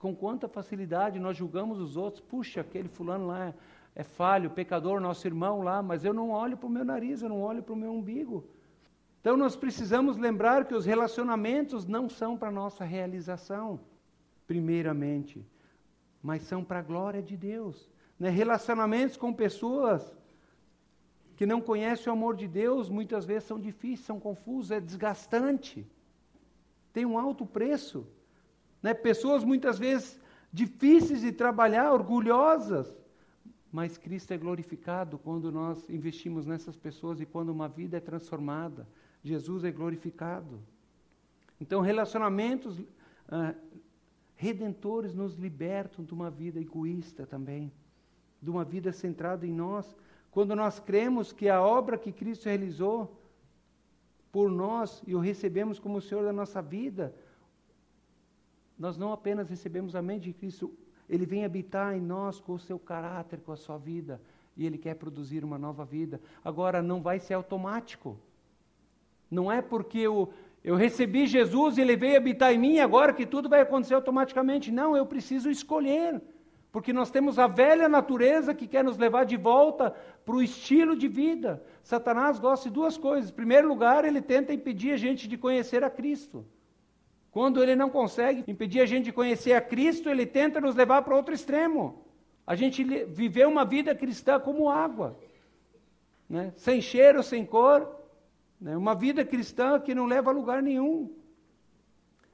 Com 0.00 0.16
quanta 0.16 0.48
facilidade 0.48 1.20
nós 1.20 1.36
julgamos 1.36 1.78
os 1.78 1.96
outros, 1.96 2.20
puxa, 2.20 2.62
aquele 2.62 2.88
fulano 2.88 3.28
lá 3.28 3.44
é, 3.46 3.54
é 3.94 4.02
falho, 4.02 4.50
pecador, 4.50 5.00
nosso 5.00 5.28
irmão 5.28 5.62
lá, 5.62 5.80
mas 5.80 6.04
eu 6.04 6.12
não 6.12 6.30
olho 6.30 6.56
para 6.56 6.66
o 6.66 6.70
meu 6.70 6.84
nariz, 6.84 7.22
eu 7.22 7.28
não 7.28 7.40
olho 7.40 7.62
para 7.62 7.72
o 7.72 7.76
meu 7.76 7.92
umbigo. 7.92 8.44
Então 9.20 9.36
nós 9.36 9.54
precisamos 9.54 10.16
lembrar 10.16 10.64
que 10.64 10.74
os 10.74 10.84
relacionamentos 10.84 11.86
não 11.86 12.08
são 12.08 12.36
para 12.36 12.50
nossa 12.50 12.84
realização 12.84 13.78
primeiramente, 14.48 15.46
mas 16.22 16.42
são 16.42 16.64
para 16.64 16.80
a 16.80 16.82
glória 16.82 17.22
de 17.22 17.36
Deus. 17.36 17.88
Né? 18.18 18.30
Relacionamentos 18.30 19.16
com 19.16 19.32
pessoas 19.32 20.16
que 21.36 21.46
não 21.46 21.60
conhecem 21.60 22.08
o 22.08 22.16
amor 22.16 22.34
de 22.34 22.48
Deus 22.48 22.88
muitas 22.88 23.24
vezes 23.24 23.44
são 23.44 23.60
difíceis, 23.60 24.06
são 24.06 24.18
confusos, 24.18 24.72
é 24.72 24.80
desgastante, 24.80 25.86
tem 26.92 27.04
um 27.04 27.18
alto 27.18 27.46
preço. 27.46 28.06
Né? 28.82 28.94
Pessoas 28.94 29.44
muitas 29.44 29.78
vezes 29.78 30.18
difíceis 30.52 31.20
de 31.20 31.30
trabalhar, 31.30 31.92
orgulhosas, 31.92 32.96
mas 33.70 33.98
Cristo 33.98 34.32
é 34.32 34.38
glorificado 34.38 35.18
quando 35.18 35.52
nós 35.52 35.88
investimos 35.90 36.46
nessas 36.46 36.74
pessoas 36.74 37.20
e 37.20 37.26
quando 37.26 37.50
uma 37.50 37.68
vida 37.68 37.98
é 37.98 38.00
transformada. 38.00 38.88
Jesus 39.22 39.62
é 39.62 39.70
glorificado. 39.70 40.58
Então, 41.60 41.82
relacionamentos 41.82 42.80
ah, 43.28 43.54
redentores 44.38 45.12
nos 45.12 45.34
libertam 45.34 46.04
de 46.04 46.14
uma 46.14 46.30
vida 46.30 46.60
egoísta 46.60 47.26
também, 47.26 47.72
de 48.40 48.48
uma 48.48 48.64
vida 48.64 48.92
centrada 48.92 49.44
em 49.44 49.52
nós. 49.52 49.96
Quando 50.30 50.54
nós 50.54 50.78
cremos 50.78 51.32
que 51.32 51.48
a 51.48 51.60
obra 51.60 51.98
que 51.98 52.12
Cristo 52.12 52.44
realizou 52.44 53.20
por 54.30 54.48
nós 54.48 55.02
e 55.08 55.14
o 55.16 55.18
recebemos 55.18 55.80
como 55.80 55.98
o 55.98 56.00
Senhor 56.00 56.22
da 56.22 56.32
nossa 56.32 56.62
vida, 56.62 57.12
nós 58.78 58.96
não 58.96 59.12
apenas 59.12 59.50
recebemos 59.50 59.96
a 59.96 60.00
mente 60.00 60.24
de 60.24 60.32
Cristo, 60.32 60.72
ele 61.08 61.26
vem 61.26 61.44
habitar 61.44 61.96
em 61.96 62.00
nós 62.00 62.38
com 62.38 62.52
o 62.52 62.60
seu 62.60 62.78
caráter, 62.78 63.40
com 63.40 63.50
a 63.50 63.56
sua 63.56 63.76
vida, 63.76 64.20
e 64.56 64.64
ele 64.64 64.78
quer 64.78 64.94
produzir 64.94 65.44
uma 65.44 65.58
nova 65.58 65.84
vida. 65.84 66.20
Agora, 66.44 66.80
não 66.80 67.02
vai 67.02 67.18
ser 67.18 67.34
automático. 67.34 68.16
Não 69.28 69.50
é 69.50 69.60
porque 69.60 69.98
eu, 69.98 70.32
eu 70.62 70.74
recebi 70.74 71.26
Jesus 71.26 71.78
e 71.78 71.80
ele 71.80 71.96
veio 71.96 72.16
habitar 72.16 72.52
em 72.52 72.58
mim, 72.58 72.78
agora 72.78 73.12
que 73.12 73.24
tudo 73.24 73.48
vai 73.48 73.60
acontecer 73.60 73.94
automaticamente. 73.94 74.70
Não, 74.70 74.96
eu 74.96 75.06
preciso 75.06 75.50
escolher. 75.50 76.20
Porque 76.70 76.92
nós 76.92 77.10
temos 77.10 77.38
a 77.38 77.46
velha 77.46 77.88
natureza 77.88 78.54
que 78.54 78.66
quer 78.66 78.84
nos 78.84 78.98
levar 78.98 79.24
de 79.24 79.36
volta 79.36 79.94
para 80.24 80.34
o 80.34 80.42
estilo 80.42 80.94
de 80.94 81.08
vida. 81.08 81.62
Satanás 81.82 82.38
gosta 82.38 82.68
de 82.68 82.74
duas 82.74 82.98
coisas. 82.98 83.30
Em 83.30 83.34
primeiro 83.34 83.66
lugar, 83.66 84.04
ele 84.04 84.20
tenta 84.20 84.52
impedir 84.52 84.92
a 84.92 84.96
gente 84.96 85.26
de 85.26 85.38
conhecer 85.38 85.82
a 85.82 85.88
Cristo. 85.88 86.44
Quando 87.30 87.62
ele 87.62 87.74
não 87.74 87.88
consegue 87.88 88.44
impedir 88.46 88.80
a 88.80 88.86
gente 88.86 89.06
de 89.06 89.12
conhecer 89.12 89.54
a 89.54 89.60
Cristo, 89.60 90.08
ele 90.10 90.26
tenta 90.26 90.60
nos 90.60 90.74
levar 90.74 91.02
para 91.02 91.16
outro 91.16 91.34
extremo. 91.34 92.04
A 92.46 92.54
gente 92.54 92.82
viver 92.82 93.46
uma 93.46 93.64
vida 93.64 93.94
cristã 93.94 94.40
como 94.40 94.68
água, 94.68 95.18
né? 96.28 96.52
sem 96.56 96.80
cheiro, 96.80 97.22
sem 97.22 97.44
cor, 97.44 97.97
né? 98.60 98.76
Uma 98.76 98.94
vida 98.94 99.24
cristã 99.24 99.80
que 99.80 99.94
não 99.94 100.06
leva 100.06 100.30
a 100.30 100.34
lugar 100.34 100.62
nenhum. 100.62 101.14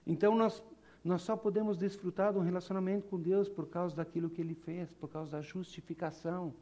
Então 0.07 0.35
nós, 0.35 0.63
nós 1.03 1.23
só 1.23 1.37
podemos 1.37 1.77
desfrutar 1.77 2.33
de 2.33 2.39
um 2.39 2.43
relacionamento 2.43 3.07
com 3.09 3.21
Deus 3.21 3.49
por 3.49 3.67
causa 3.67 3.97
daquilo 3.97 4.31
que 4.31 4.41
Ele 4.41 4.55
fez, 4.55 4.93
por 4.93 5.09
causa 5.09 5.33
da 5.33 5.41
justificação. 5.41 6.55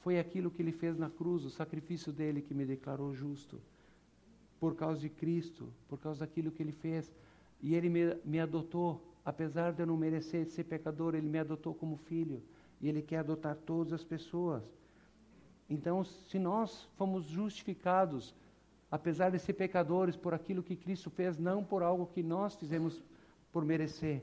Foi 0.00 0.18
aquilo 0.18 0.50
que 0.50 0.62
Ele 0.62 0.72
fez 0.72 0.96
na 0.96 1.10
cruz, 1.10 1.44
o 1.44 1.50
sacrifício 1.50 2.12
dele 2.12 2.40
que 2.40 2.54
me 2.54 2.64
declarou 2.64 3.12
justo. 3.12 3.60
Por 4.60 4.74
causa 4.74 5.00
de 5.00 5.08
Cristo, 5.08 5.72
por 5.88 5.98
causa 5.98 6.20
daquilo 6.20 6.50
que 6.50 6.62
Ele 6.62 6.72
fez. 6.72 7.12
E 7.60 7.74
Ele 7.74 7.88
me, 7.88 8.16
me 8.24 8.40
adotou 8.40 9.02
apesar 9.26 9.72
de 9.72 9.82
eu 9.82 9.86
não 9.86 9.96
merecer 9.96 10.46
ser 10.46 10.62
pecador, 10.62 11.16
Ele 11.16 11.28
me 11.28 11.40
adotou 11.40 11.74
como 11.74 11.96
filho. 11.96 12.40
E 12.80 12.88
Ele 12.88 13.02
quer 13.02 13.18
adotar 13.18 13.56
todas 13.56 13.92
as 13.92 14.04
pessoas. 14.04 14.62
Então, 15.68 16.04
se 16.04 16.38
nós 16.38 16.88
fomos 16.96 17.24
justificados, 17.24 18.34
apesar 18.90 19.30
de 19.30 19.38
ser 19.38 19.54
pecadores, 19.54 20.16
por 20.16 20.32
aquilo 20.32 20.62
que 20.62 20.76
Cristo 20.76 21.10
fez, 21.10 21.36
não 21.36 21.64
por 21.64 21.82
algo 21.82 22.06
que 22.06 22.22
nós 22.22 22.54
fizemos 22.54 23.02
por 23.52 23.64
merecer. 23.64 24.22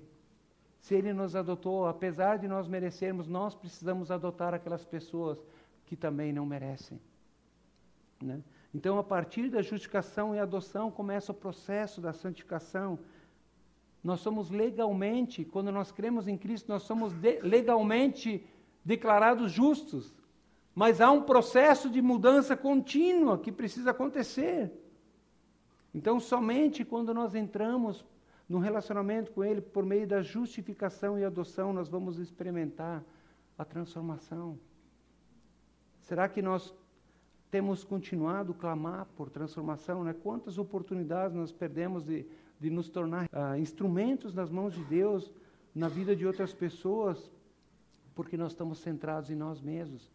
Se 0.79 0.95
Ele 0.95 1.13
nos 1.13 1.35
adotou, 1.35 1.87
apesar 1.87 2.37
de 2.37 2.47
nós 2.47 2.67
merecermos, 2.67 3.27
nós 3.27 3.55
precisamos 3.55 4.11
adotar 4.11 4.53
aquelas 4.53 4.85
pessoas 4.85 5.37
que 5.85 5.95
também 5.95 6.33
não 6.33 6.45
merecem. 6.45 6.99
Né? 8.21 8.41
Então, 8.73 8.97
a 8.97 9.03
partir 9.03 9.49
da 9.49 9.61
justificação 9.61 10.33
e 10.33 10.39
adoção, 10.39 10.89
começa 10.89 11.31
o 11.31 11.35
processo 11.35 12.01
da 12.01 12.11
santificação. 12.11 12.97
Nós 14.03 14.19
somos 14.21 14.49
legalmente, 14.49 15.45
quando 15.45 15.71
nós 15.71 15.91
cremos 15.91 16.27
em 16.27 16.37
Cristo, 16.37 16.69
nós 16.69 16.83
somos 16.83 17.13
de, 17.13 17.39
legalmente 17.41 18.45
declarados 18.83 19.51
justos. 19.51 20.13
Mas 20.75 20.99
há 20.99 21.11
um 21.11 21.21
processo 21.21 21.89
de 21.89 22.01
mudança 22.01 22.57
contínua 22.57 23.37
que 23.37 23.51
precisa 23.51 23.91
acontecer. 23.91 24.71
Então, 25.93 26.19
somente 26.19 26.83
quando 26.83 27.13
nós 27.13 27.35
entramos 27.35 28.03
no 28.49 28.57
relacionamento 28.57 29.31
com 29.31 29.43
Ele, 29.43 29.61
por 29.61 29.85
meio 29.85 30.07
da 30.07 30.21
justificação 30.21 31.17
e 31.17 31.23
adoção, 31.23 31.71
nós 31.71 31.87
vamos 31.87 32.17
experimentar 32.17 33.03
a 33.57 33.63
transformação. 33.63 34.57
Será 36.01 36.27
que 36.27 36.41
nós 36.41 36.73
temos 37.51 37.83
continuado 37.83 38.51
a 38.51 38.55
clamar 38.55 39.05
por 39.15 39.29
transformação? 39.29 40.03
Né? 40.03 40.13
Quantas 40.13 40.57
oportunidades 40.57 41.35
nós 41.37 41.51
perdemos 41.51 42.03
de, 42.03 42.25
de 42.59 42.69
nos 42.69 42.89
tornar 42.89 43.25
uh, 43.25 43.55
instrumentos 43.57 44.33
nas 44.33 44.49
mãos 44.49 44.73
de 44.73 44.83
Deus 44.85 45.31
na 45.73 45.87
vida 45.87 46.15
de 46.15 46.25
outras 46.25 46.53
pessoas, 46.53 47.31
porque 48.15 48.35
nós 48.35 48.51
estamos 48.51 48.79
centrados 48.79 49.29
em 49.29 49.35
nós 49.35 49.61
mesmos? 49.61 50.11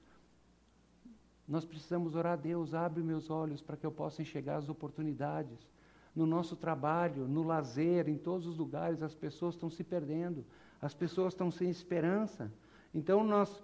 Nós 1.49 1.65
precisamos 1.65 2.15
orar 2.15 2.35
a 2.35 2.37
Deus, 2.37 2.75
abre 2.75 3.03
meus 3.03 3.31
olhos 3.31 3.63
para 3.63 3.77
que 3.77 3.87
eu 3.87 3.91
possa 3.91 4.21
enxergar 4.21 4.57
as 4.57 4.69
oportunidades. 4.69 5.67
No 6.15 6.27
nosso 6.27 6.55
trabalho, 6.55 7.27
no 7.27 7.43
lazer, 7.43 8.07
em 8.09 8.19
todos 8.19 8.47
os 8.47 8.59
lugares, 8.59 9.03
as 9.03 9.15
pessoas 9.15 9.55
estão 9.55 9.71
se 9.71 9.83
perdendo, 9.83 10.45
as 10.81 10.93
pessoas 10.93 11.33
estão 11.33 11.51
sem 11.51 11.71
esperança. 11.71 12.53
Então 12.93 13.25
nós, 13.25 13.63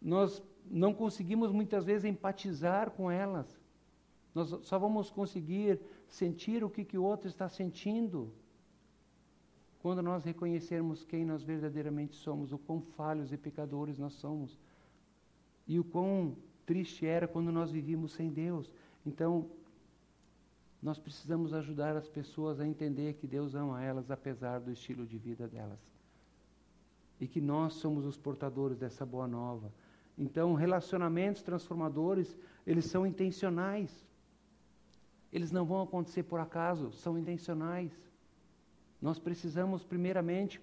nós 0.00 0.40
não 0.70 0.94
conseguimos 0.94 1.50
muitas 1.50 1.84
vezes 1.84 2.04
empatizar 2.04 2.92
com 2.92 3.10
elas. 3.10 3.58
Nós 4.32 4.48
só 4.62 4.78
vamos 4.78 5.10
conseguir 5.10 5.80
sentir 6.06 6.62
o 6.62 6.70
que, 6.70 6.84
que 6.84 6.98
o 6.98 7.02
outro 7.02 7.26
está 7.26 7.48
sentindo 7.48 8.32
quando 9.80 10.02
nós 10.02 10.24
reconhecermos 10.24 11.04
quem 11.04 11.24
nós 11.24 11.42
verdadeiramente 11.42 12.14
somos, 12.16 12.52
o 12.52 12.58
quão 12.58 12.80
falhos 12.80 13.32
e 13.32 13.36
pecadores 13.36 13.98
nós 13.98 14.14
somos. 14.14 14.58
E 15.66 15.78
o 15.78 15.84
quão 15.84 16.36
triste 16.66 17.06
era 17.06 17.28
quando 17.28 17.52
nós 17.52 17.70
vivíamos 17.70 18.12
sem 18.12 18.28
Deus. 18.28 18.70
Então, 19.06 19.48
nós 20.82 20.98
precisamos 20.98 21.54
ajudar 21.54 21.96
as 21.96 22.08
pessoas 22.08 22.60
a 22.60 22.66
entender 22.66 23.14
que 23.14 23.26
Deus 23.26 23.54
ama 23.54 23.82
elas 23.82 24.10
apesar 24.10 24.60
do 24.60 24.70
estilo 24.70 25.06
de 25.06 25.16
vida 25.16 25.48
delas. 25.48 25.78
E 27.20 27.26
que 27.26 27.40
nós 27.40 27.74
somos 27.74 28.04
os 28.04 28.18
portadores 28.18 28.76
dessa 28.76 29.06
boa 29.06 29.26
nova. 29.26 29.72
Então, 30.18 30.54
relacionamentos 30.54 31.42
transformadores, 31.42 32.36
eles 32.66 32.84
são 32.86 33.06
intencionais. 33.06 34.04
Eles 35.32 35.50
não 35.50 35.64
vão 35.64 35.82
acontecer 35.82 36.24
por 36.24 36.40
acaso, 36.40 36.92
são 36.92 37.18
intencionais. 37.18 37.92
Nós 39.00 39.18
precisamos, 39.18 39.84
primeiramente, 39.84 40.60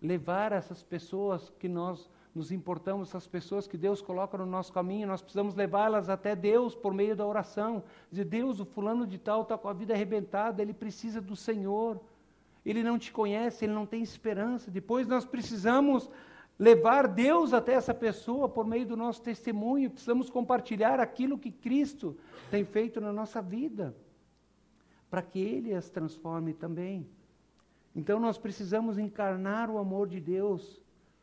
levar 0.00 0.52
essas 0.52 0.82
pessoas 0.82 1.50
que 1.58 1.68
nós 1.68 2.08
nos 2.34 2.50
importamos, 2.50 3.08
essas 3.08 3.26
pessoas 3.26 3.68
que 3.68 3.76
Deus 3.76 4.00
coloca 4.00 4.38
no 4.38 4.46
nosso 4.46 4.72
caminho, 4.72 5.06
nós 5.06 5.20
precisamos 5.20 5.54
levá-las 5.54 6.08
até 6.08 6.34
Deus 6.34 6.74
por 6.74 6.94
meio 6.94 7.14
da 7.14 7.26
oração. 7.26 7.84
Dizer, 8.10 8.24
Deus, 8.24 8.58
o 8.58 8.64
fulano 8.64 9.06
de 9.06 9.18
tal 9.18 9.42
está 9.42 9.58
com 9.58 9.68
a 9.68 9.72
vida 9.72 9.92
arrebentada, 9.92 10.62
ele 10.62 10.72
precisa 10.72 11.20
do 11.20 11.36
Senhor. 11.36 12.00
Ele 12.64 12.82
não 12.82 12.98
te 12.98 13.12
conhece, 13.12 13.64
ele 13.64 13.74
não 13.74 13.84
tem 13.84 14.02
esperança. 14.02 14.70
Depois 14.70 15.06
nós 15.06 15.24
precisamos 15.26 16.08
levar 16.58 17.08
Deus 17.08 17.52
até 17.52 17.72
essa 17.74 17.92
pessoa 17.92 18.48
por 18.48 18.66
meio 18.66 18.86
do 18.86 18.96
nosso 18.96 19.20
testemunho, 19.20 19.90
precisamos 19.90 20.30
compartilhar 20.30 21.00
aquilo 21.00 21.38
que 21.38 21.50
Cristo 21.50 22.16
tem 22.50 22.64
feito 22.64 23.00
na 23.00 23.12
nossa 23.12 23.42
vida, 23.42 23.94
para 25.10 25.22
que 25.22 25.40
Ele 25.40 25.74
as 25.74 25.90
transforme 25.90 26.54
também. 26.54 27.06
Então 27.94 28.18
nós 28.18 28.38
precisamos 28.38 28.96
encarnar 28.96 29.70
o 29.70 29.78
amor 29.78 30.08
de 30.08 30.20
Deus 30.20 30.81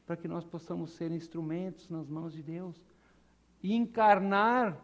para 0.09 0.17
que 0.17 0.27
nós 0.27 0.43
possamos 0.43 0.93
ser 0.93 1.11
instrumentos 1.11 1.87
nas 1.87 2.09
mãos 2.09 2.33
de 2.33 2.41
Deus. 2.41 2.83
E 3.61 3.75
encarnar 3.75 4.75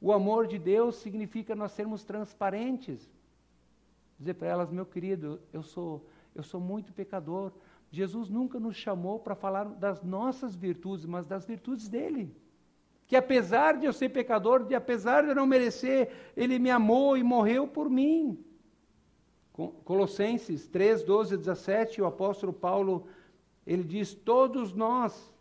o 0.00 0.10
amor 0.10 0.46
de 0.46 0.58
Deus 0.58 0.96
significa 0.96 1.54
nós 1.54 1.72
sermos 1.72 2.02
transparentes. 2.02 3.12
Dizer 4.18 4.32
para 4.32 4.48
elas, 4.48 4.70
meu 4.70 4.86
querido, 4.86 5.38
eu 5.52 5.62
sou, 5.62 6.08
eu 6.34 6.42
sou 6.42 6.62
muito 6.62 6.94
pecador. 6.94 7.52
Jesus 7.90 8.30
nunca 8.30 8.58
nos 8.58 8.74
chamou 8.74 9.18
para 9.18 9.34
falar 9.34 9.64
das 9.64 10.02
nossas 10.02 10.56
virtudes, 10.56 11.04
mas 11.04 11.26
das 11.26 11.44
virtudes 11.44 11.86
dele. 11.86 12.34
Que 13.06 13.16
apesar 13.16 13.76
de 13.76 13.84
eu 13.84 13.92
ser 13.92 14.08
pecador, 14.08 14.64
de 14.64 14.74
apesar 14.74 15.24
de 15.24 15.28
eu 15.28 15.34
não 15.34 15.46
merecer, 15.46 16.10
ele 16.34 16.58
me 16.58 16.70
amou 16.70 17.18
e 17.18 17.22
morreu 17.22 17.68
por 17.68 17.90
mim. 17.90 18.42
Colossenses 19.84 20.66
3, 20.68 21.02
12 21.02 21.36
17, 21.36 22.00
o 22.00 22.06
apóstolo 22.06 22.50
Paulo 22.50 23.06
ele 23.70 23.84
diz: 23.84 24.12
todos 24.12 24.72
nós, 24.72 25.32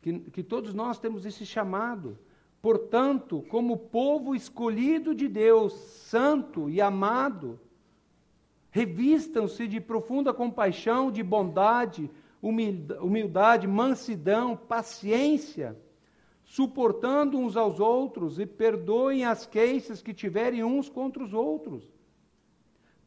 que, 0.00 0.20
que 0.30 0.44
todos 0.44 0.72
nós 0.72 0.96
temos 0.96 1.26
esse 1.26 1.44
chamado. 1.44 2.16
Portanto, 2.62 3.44
como 3.48 3.76
povo 3.76 4.32
escolhido 4.32 5.12
de 5.12 5.26
Deus, 5.26 5.72
santo 5.72 6.70
e 6.70 6.80
amado, 6.80 7.58
revistam-se 8.70 9.66
de 9.66 9.80
profunda 9.80 10.32
compaixão, 10.32 11.10
de 11.10 11.20
bondade, 11.20 12.08
humildade, 12.40 13.66
mansidão, 13.66 14.56
paciência, 14.56 15.76
suportando 16.44 17.38
uns 17.38 17.56
aos 17.56 17.80
outros 17.80 18.38
e 18.38 18.46
perdoem 18.46 19.24
as 19.24 19.46
queixas 19.46 20.00
que 20.00 20.14
tiverem 20.14 20.62
uns 20.62 20.88
contra 20.88 21.24
os 21.24 21.32
outros. 21.32 21.90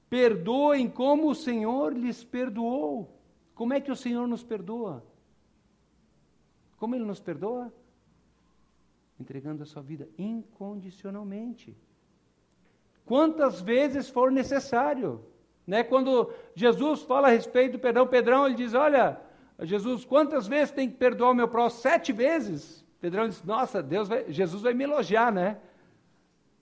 Perdoem 0.10 0.90
como 0.90 1.30
o 1.30 1.36
Senhor 1.36 1.94
lhes 1.94 2.22
perdoou. 2.22 3.23
Como 3.64 3.74
é 3.74 3.80
que 3.80 3.94
o 3.94 3.96
Senhor 3.96 4.28
nos 4.28 4.44
perdoa? 4.44 5.02
Como 6.76 6.96
Ele 6.96 7.06
nos 7.06 7.22
perdoa? 7.22 7.74
Entregando 9.18 9.64
a 9.64 9.66
sua 9.66 9.82
vida 9.82 10.06
incondicionalmente. 10.18 11.74
Quantas 13.06 13.62
vezes 13.62 14.10
for 14.10 14.30
necessário. 14.34 15.24
Né? 15.66 15.82
Quando 15.82 16.30
Jesus 16.54 17.04
fala 17.04 17.30
a 17.30 17.32
respeito 17.32 17.78
do 17.78 17.80
perdão, 17.80 18.06
Pedrão 18.06 18.46
ele 18.46 18.56
diz: 18.56 18.74
Olha, 18.74 19.18
Jesus, 19.62 20.04
quantas 20.04 20.46
vezes 20.46 20.74
tem 20.74 20.90
que 20.90 20.98
perdoar 20.98 21.32
o 21.32 21.34
meu 21.34 21.48
próximo? 21.48 21.84
Sete 21.84 22.12
vezes. 22.12 22.86
Pedrão 23.00 23.30
diz: 23.30 23.42
Nossa, 23.46 23.82
Deus 23.82 24.10
vai, 24.10 24.30
Jesus 24.30 24.62
vai 24.62 24.74
me 24.74 24.84
elogiar, 24.84 25.32
né? 25.32 25.58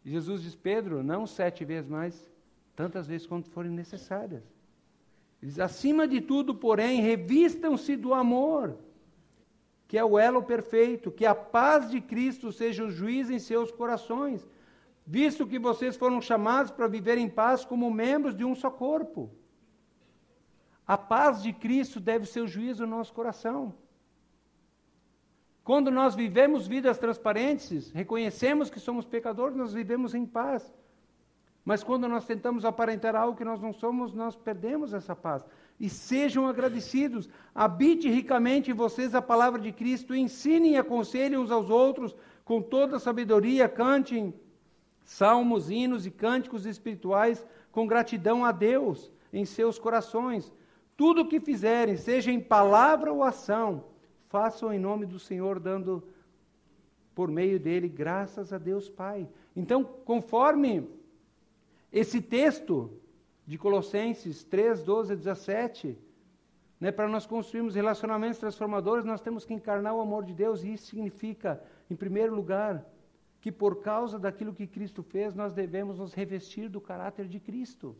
E 0.05 0.11
Jesus 0.11 0.43
diz: 0.43 0.53
Pedro, 0.53 1.01
não 1.01 1.25
sete 1.25 1.65
vezes, 1.65 1.89
mas 1.89 2.31
tantas 2.75 3.07
vezes 3.07 3.25
quanto 3.25 3.49
forem 3.49 3.71
necessárias. 3.71 4.60
Diz, 5.41 5.59
acima 5.59 6.07
de 6.07 6.21
tudo, 6.21 6.53
porém, 6.53 7.01
revistam-se 7.01 7.95
do 7.95 8.13
amor, 8.13 8.77
que 9.87 9.97
é 9.97 10.05
o 10.05 10.19
elo 10.19 10.43
perfeito, 10.43 11.11
que 11.11 11.25
a 11.25 11.33
paz 11.33 11.89
de 11.89 11.99
Cristo 11.99 12.51
seja 12.51 12.83
o 12.83 12.91
juiz 12.91 13.29
em 13.29 13.39
seus 13.39 13.71
corações, 13.71 14.47
visto 15.05 15.47
que 15.47 15.57
vocês 15.57 15.97
foram 15.97 16.21
chamados 16.21 16.71
para 16.71 16.87
viver 16.87 17.17
em 17.17 17.27
paz 17.27 17.65
como 17.65 17.89
membros 17.89 18.35
de 18.35 18.45
um 18.45 18.53
só 18.53 18.69
corpo. 18.69 19.31
A 20.85 20.97
paz 20.97 21.41
de 21.41 21.51
Cristo 21.51 21.99
deve 21.99 22.25
ser 22.25 22.41
o 22.41 22.47
juiz 22.47 22.79
no 22.79 22.85
nosso 22.85 23.11
coração. 23.11 23.73
Quando 25.63 25.89
nós 25.89 26.15
vivemos 26.15 26.67
vidas 26.67 26.97
transparentes, 26.97 27.91
reconhecemos 27.91 28.69
que 28.69 28.79
somos 28.79 29.05
pecadores, 29.05 29.55
nós 29.55 29.73
vivemos 29.73 30.13
em 30.13 30.25
paz. 30.25 30.71
Mas 31.63 31.83
quando 31.83 32.07
nós 32.07 32.25
tentamos 32.25 32.65
aparentar 32.65 33.15
algo 33.15 33.37
que 33.37 33.45
nós 33.45 33.61
não 33.61 33.71
somos, 33.71 34.13
nós 34.13 34.35
perdemos 34.35 34.93
essa 34.93 35.15
paz. 35.15 35.45
E 35.79 35.89
sejam 35.89 36.47
agradecidos. 36.47 37.29
Habite 37.53 38.09
ricamente 38.09 38.71
em 38.71 38.73
vocês 38.73 39.13
a 39.13 39.21
palavra 39.21 39.59
de 39.59 39.71
Cristo. 39.71 40.15
Ensinem 40.15 40.73
e 40.73 40.77
aconselhem 40.77 41.37
uns 41.37 41.51
aos 41.51 41.69
outros 41.69 42.15
com 42.43 42.61
toda 42.61 42.99
sabedoria. 42.99 43.69
Cantem 43.69 44.33
salmos, 45.03 45.69
hinos 45.69 46.05
e 46.05 46.11
cânticos 46.11 46.65
espirituais 46.65 47.45
com 47.71 47.85
gratidão 47.85 48.43
a 48.43 48.51
Deus 48.51 49.11
em 49.31 49.45
seus 49.45 49.77
corações. 49.77 50.51
Tudo 50.97 51.21
o 51.21 51.27
que 51.27 51.39
fizerem, 51.39 51.95
seja 51.95 52.31
em 52.31 52.39
palavra 52.39 53.11
ou 53.11 53.23
ação, 53.23 53.85
façam 54.29 54.73
em 54.73 54.79
nome 54.79 55.05
do 55.05 55.19
Senhor, 55.19 55.59
dando 55.59 56.03
por 57.13 57.29
meio 57.29 57.59
dele 57.59 57.87
graças 57.87 58.53
a 58.53 58.57
Deus 58.57 58.89
Pai. 58.89 59.27
Então, 59.55 59.83
conforme 59.83 60.87
esse 61.91 62.21
texto 62.21 62.99
de 63.45 63.57
Colossenses 63.57 64.43
3, 64.43 64.83
12 64.83 65.13
a 65.13 65.15
17, 65.15 65.97
Né? 66.81 66.91
Para 66.91 67.07
nós 67.07 67.27
construirmos 67.27 67.75
relacionamentos 67.75 68.39
transformadores, 68.39 69.05
nós 69.05 69.21
temos 69.21 69.45
que 69.45 69.53
encarnar 69.53 69.93
o 69.93 70.01
amor 70.01 70.25
de 70.25 70.33
Deus, 70.33 70.63
e 70.63 70.73
isso 70.73 70.87
significa, 70.87 71.61
em 71.89 71.95
primeiro 71.95 72.33
lugar, 72.33 72.83
que 73.39 73.51
por 73.51 73.81
causa 73.81 74.17
daquilo 74.17 74.53
que 74.53 74.65
Cristo 74.65 75.03
fez, 75.03 75.35
nós 75.35 75.53
devemos 75.53 75.99
nos 75.99 76.13
revestir 76.13 76.67
do 76.67 76.81
caráter 76.81 77.27
de 77.27 77.39
Cristo. 77.39 77.95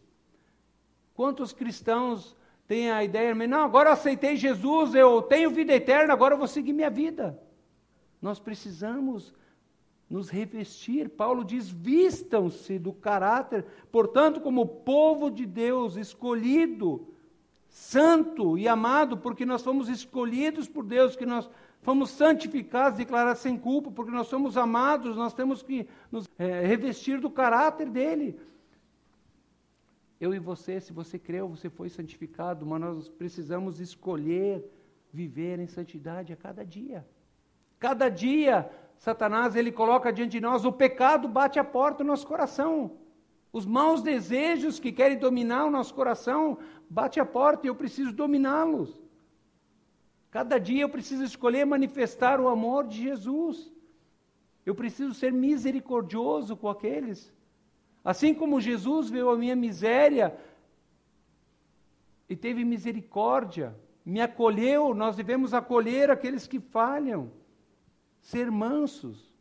Quantos 1.14 1.54
cristãos 1.54 2.36
têm 2.68 2.92
a 2.92 3.04
ideia, 3.04 3.36
não, 3.36 3.64
agora 3.64 3.90
eu 3.90 3.94
aceitei 3.94 4.36
Jesus, 4.36 4.96
eu 4.96 5.22
tenho 5.22 5.52
vida 5.52 5.74
eterna, 5.74 6.14
agora 6.14 6.34
eu 6.34 6.40
vou 6.40 6.48
seguir 6.48 6.74
minha 6.74 6.90
vida. 6.90 7.40
Nós 8.20 8.40
precisamos 8.40 9.34
nos 10.12 10.30
revestir. 10.30 11.10
Paulo 11.10 11.43
diz: 11.43 11.69
vistam-se 11.69 12.78
do 12.78 12.91
caráter, 12.91 13.65
portanto, 13.91 14.41
como 14.41 14.67
povo 14.67 15.32
de 15.32 15.45
Deus, 15.45 15.95
escolhido, 15.95 17.08
santo 17.69 18.58
e 18.58 18.67
amado, 18.67 19.17
porque 19.17 19.45
nós 19.45 19.63
fomos 19.63 19.88
escolhidos 19.88 20.67
por 20.67 20.86
Deus, 20.86 21.15
que 21.15 21.26
nós 21.26 21.50
fomos 21.82 22.12
santificados, 22.12 22.97
declarados 22.97 23.41
sem 23.41 23.58
culpa, 23.58 23.89
porque 23.89 24.12
nós 24.12 24.28
somos 24.28 24.58
amados, 24.58 25.15
nós 25.15 25.34
temos 25.34 25.63
que 25.63 25.88
nos 26.12 26.28
é, 26.38 26.65
revestir 26.65 27.19
do 27.19 27.30
caráter 27.30 27.89
dele. 27.89 28.39
Eu 30.19 30.36
e 30.36 30.39
você, 30.39 30.80
se 30.80 30.93
você 30.93 31.17
creu, 31.17 31.47
você 31.47 31.69
foi 31.69 31.89
santificado, 31.89 32.65
mas 32.65 32.82
nós 32.82 33.10
precisamos 33.10 33.80
escolher 33.80 34.63
viver 35.12 35.60
em 35.60 35.67
santidade 35.67 36.32
a 36.32 36.36
cada 36.36 36.63
dia. 36.63 37.06
Cada 37.80 38.08
dia, 38.08 38.69
Satanás 39.02 39.56
ele 39.56 39.72
coloca 39.72 40.14
diante 40.14 40.34
de 40.34 40.40
nós 40.40 40.64
o 40.64 40.72
pecado 40.72 41.28
bate 41.28 41.58
a 41.58 41.64
porta 41.64 42.04
do 42.04 42.08
nosso 42.08 42.28
coração. 42.28 43.00
Os 43.52 43.66
maus 43.66 44.04
desejos 44.04 44.80
que 44.80 44.92
querem 44.92 45.18
dominar 45.18 45.66
o 45.66 45.72
nosso 45.72 45.92
coração 45.92 46.60
bate 46.88 47.20
a 47.20 47.26
porta 47.26 47.66
e 47.66 47.70
eu 47.70 47.74
preciso 47.74 48.14
dominá-los. 48.14 48.96
Cada 50.30 50.60
dia 50.60 50.84
eu 50.84 50.90
preciso 50.90 51.24
escolher 51.24 51.66
manifestar 51.66 52.40
o 52.40 52.48
amor 52.48 52.86
de 52.86 53.02
Jesus. 53.02 53.74
Eu 54.64 54.76
preciso 54.76 55.16
ser 55.16 55.34
misericordioso 55.34 56.56
com 56.56 56.70
aqueles. 56.70 57.34
Assim 58.06 58.36
como 58.36 58.62
Jesus 58.62 59.10
viu 59.10 59.32
a 59.32 59.36
minha 59.36 59.56
miséria 59.56 60.38
e 62.30 62.36
teve 62.36 62.64
misericórdia, 62.64 63.76
me 64.06 64.22
acolheu, 64.22 64.94
nós 64.94 65.16
devemos 65.16 65.56
acolher 65.56 66.12
aqueles 66.12 66.46
que 66.46 66.60
falham. 66.60 67.41
Ser 68.22 68.52
mansos. 68.52 69.32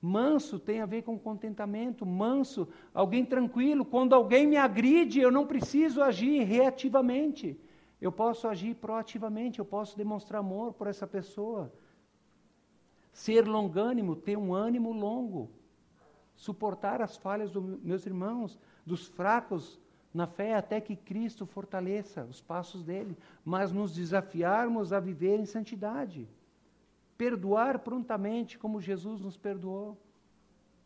Manso 0.00 0.58
tem 0.58 0.80
a 0.80 0.86
ver 0.86 1.02
com 1.02 1.16
contentamento, 1.18 2.04
manso, 2.04 2.68
alguém 2.92 3.24
tranquilo. 3.24 3.84
Quando 3.84 4.14
alguém 4.14 4.46
me 4.46 4.56
agride, 4.56 5.20
eu 5.20 5.30
não 5.30 5.46
preciso 5.46 6.02
agir 6.02 6.42
reativamente. 6.42 7.58
Eu 8.00 8.10
posso 8.10 8.48
agir 8.48 8.74
proativamente, 8.74 9.60
eu 9.60 9.64
posso 9.64 9.96
demonstrar 9.96 10.40
amor 10.40 10.72
por 10.72 10.88
essa 10.88 11.06
pessoa. 11.06 11.72
Ser 13.12 13.46
longânimo, 13.46 14.16
ter 14.16 14.36
um 14.36 14.52
ânimo 14.52 14.92
longo. 14.92 15.50
Suportar 16.34 17.00
as 17.00 17.16
falhas 17.16 17.52
dos 17.52 17.62
meus 17.80 18.04
irmãos, 18.04 18.58
dos 18.84 19.06
fracos 19.06 19.80
na 20.12 20.26
fé, 20.26 20.56
até 20.56 20.80
que 20.80 20.96
Cristo 20.96 21.46
fortaleça 21.46 22.24
os 22.24 22.40
passos 22.40 22.82
dele. 22.82 23.16
Mas 23.44 23.70
nos 23.70 23.94
desafiarmos 23.94 24.92
a 24.92 24.98
viver 24.98 25.38
em 25.38 25.46
santidade 25.46 26.28
perdoar 27.22 27.78
prontamente, 27.78 28.58
como 28.58 28.80
Jesus 28.80 29.20
nos 29.20 29.36
perdoou. 29.36 29.96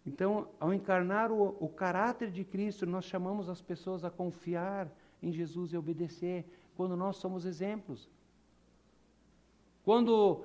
Então, 0.04 0.48
ao 0.60 0.74
encarnar 0.74 1.32
o, 1.32 1.56
o, 1.58 1.66
caráter 1.66 2.30
de 2.30 2.44
Cristo, 2.44 2.84
nós 2.84 3.06
chamamos 3.06 3.48
as 3.48 3.62
pessoas 3.62 4.04
a 4.04 4.10
confiar 4.10 4.86
em 5.22 5.32
Jesus 5.32 5.72
e 5.72 5.78
obedecer, 5.78 6.44
quando 6.76 6.94
nós 6.94 7.16
somos 7.16 7.46
exemplos. 7.46 8.06
Quando 9.82 10.44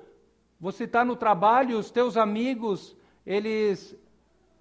você 0.57 0.85
está 0.85 1.03
no 1.03 1.17
trabalho, 1.17 1.77
os 1.77 1.91
teus 1.91 2.15
amigos, 2.15 2.95
eles 3.25 3.93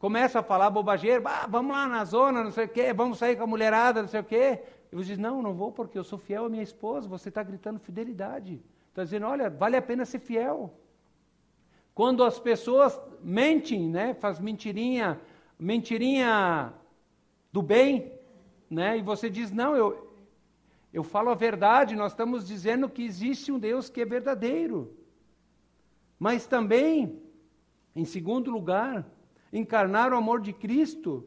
começam 0.00 0.40
a 0.40 0.42
falar 0.42 0.68
bobageiro, 0.68 1.22
ah, 1.28 1.46
vamos 1.48 1.70
lá 1.70 1.86
na 1.86 2.04
zona, 2.04 2.42
não 2.42 2.50
sei 2.50 2.64
o 2.64 2.68
quê, 2.68 2.92
vamos 2.92 3.18
sair 3.18 3.36
com 3.36 3.44
a 3.44 3.46
mulherada, 3.46 4.02
não 4.02 4.08
sei 4.08 4.18
o 4.18 4.24
quê. 4.24 4.64
E 4.90 4.96
você 4.96 5.10
diz, 5.10 5.18
não, 5.18 5.40
não 5.40 5.54
vou 5.54 5.70
porque 5.70 5.96
eu 5.96 6.02
sou 6.02 6.18
fiel 6.18 6.46
à 6.46 6.48
minha 6.48 6.64
esposa, 6.64 7.08
você 7.08 7.28
está 7.28 7.44
gritando 7.44 7.78
fidelidade. 7.78 8.60
Está 8.88 9.04
dizendo, 9.04 9.26
olha, 9.26 9.48
vale 9.48 9.76
a 9.76 9.82
pena 9.82 10.04
ser 10.04 10.18
fiel. 10.18 10.74
Quando 11.94 12.24
as 12.24 12.38
pessoas 12.38 12.98
mentem, 13.22 13.88
né, 13.88 14.14
faz 14.14 14.38
mentirinha, 14.38 15.20
mentirinha 15.59 16.72
do 17.53 17.62
bem, 17.62 18.12
né, 18.68 18.98
e 18.98 19.03
você 19.03 19.29
diz, 19.29 19.50
não, 19.50 19.76
eu, 19.76 20.16
eu 20.92 21.03
falo 21.03 21.31
a 21.31 21.35
verdade, 21.35 21.96
nós 21.96 22.12
estamos 22.12 22.46
dizendo 22.46 22.88
que 22.88 23.05
existe 23.05 23.53
um 23.53 23.59
Deus 23.59 23.88
que 23.88 24.00
é 24.00 24.05
verdadeiro. 24.05 24.96
Mas 26.18 26.46
também, 26.46 27.20
em 27.94 28.05
segundo 28.05 28.50
lugar, 28.50 29.07
encarnar 29.53 30.12
o 30.12 30.16
amor 30.16 30.40
de 30.40 30.53
Cristo 30.53 31.26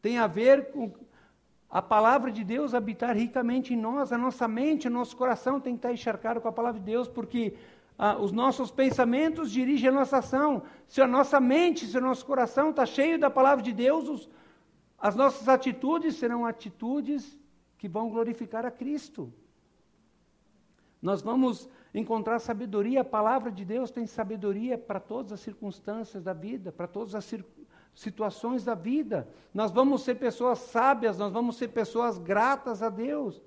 tem 0.00 0.18
a 0.18 0.26
ver 0.26 0.70
com 0.70 0.92
a 1.68 1.82
palavra 1.82 2.30
de 2.30 2.44
Deus 2.44 2.72
habitar 2.72 3.16
ricamente 3.16 3.74
em 3.74 3.76
nós, 3.76 4.12
a 4.12 4.18
nossa 4.18 4.46
mente, 4.46 4.86
o 4.86 4.90
nosso 4.90 5.16
coração 5.16 5.58
tem 5.58 5.72
que 5.74 5.78
estar 5.78 5.92
encharcado 5.92 6.40
com 6.40 6.46
a 6.46 6.52
palavra 6.52 6.78
de 6.78 6.86
Deus, 6.86 7.08
porque 7.08 7.56
ah, 7.96 8.18
os 8.18 8.32
nossos 8.32 8.70
pensamentos 8.70 9.50
dirigem 9.50 9.88
a 9.88 9.92
nossa 9.92 10.18
ação. 10.18 10.62
Se 10.88 11.00
a 11.00 11.06
nossa 11.06 11.40
mente, 11.40 11.86
se 11.86 11.96
o 11.96 12.00
nosso 12.00 12.26
coração 12.26 12.70
está 12.70 12.84
cheio 12.84 13.18
da 13.18 13.30
palavra 13.30 13.62
de 13.62 13.72
Deus, 13.72 14.08
os, 14.08 14.30
as 14.98 15.14
nossas 15.14 15.48
atitudes 15.48 16.16
serão 16.16 16.44
atitudes 16.44 17.38
que 17.78 17.88
vão 17.88 18.08
glorificar 18.08 18.66
a 18.66 18.70
Cristo. 18.70 19.32
Nós 21.00 21.20
vamos 21.22 21.68
encontrar 21.92 22.38
sabedoria, 22.38 23.02
a 23.02 23.04
palavra 23.04 23.52
de 23.52 23.64
Deus 23.64 23.90
tem 23.90 24.06
sabedoria 24.06 24.76
para 24.76 24.98
todas 24.98 25.32
as 25.32 25.40
circunstâncias 25.40 26.22
da 26.22 26.32
vida, 26.32 26.72
para 26.72 26.88
todas 26.88 27.14
as 27.14 27.32
situações 27.94 28.64
da 28.64 28.74
vida. 28.74 29.28
Nós 29.52 29.70
vamos 29.70 30.02
ser 30.02 30.16
pessoas 30.16 30.58
sábias, 30.60 31.18
nós 31.18 31.32
vamos 31.32 31.56
ser 31.56 31.68
pessoas 31.68 32.18
gratas 32.18 32.82
a 32.82 32.88
Deus. 32.88 33.40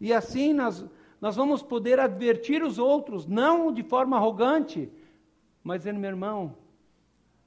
E 0.00 0.12
assim 0.12 0.52
nós 0.52 0.84
nós 1.20 1.34
vamos 1.34 1.62
poder 1.62 1.98
advertir 1.98 2.62
os 2.62 2.78
outros, 2.78 3.26
não 3.26 3.72
de 3.72 3.82
forma 3.82 4.16
arrogante, 4.16 4.90
mas 5.62 5.80
dizendo, 5.80 5.98
meu 5.98 6.10
irmão, 6.10 6.56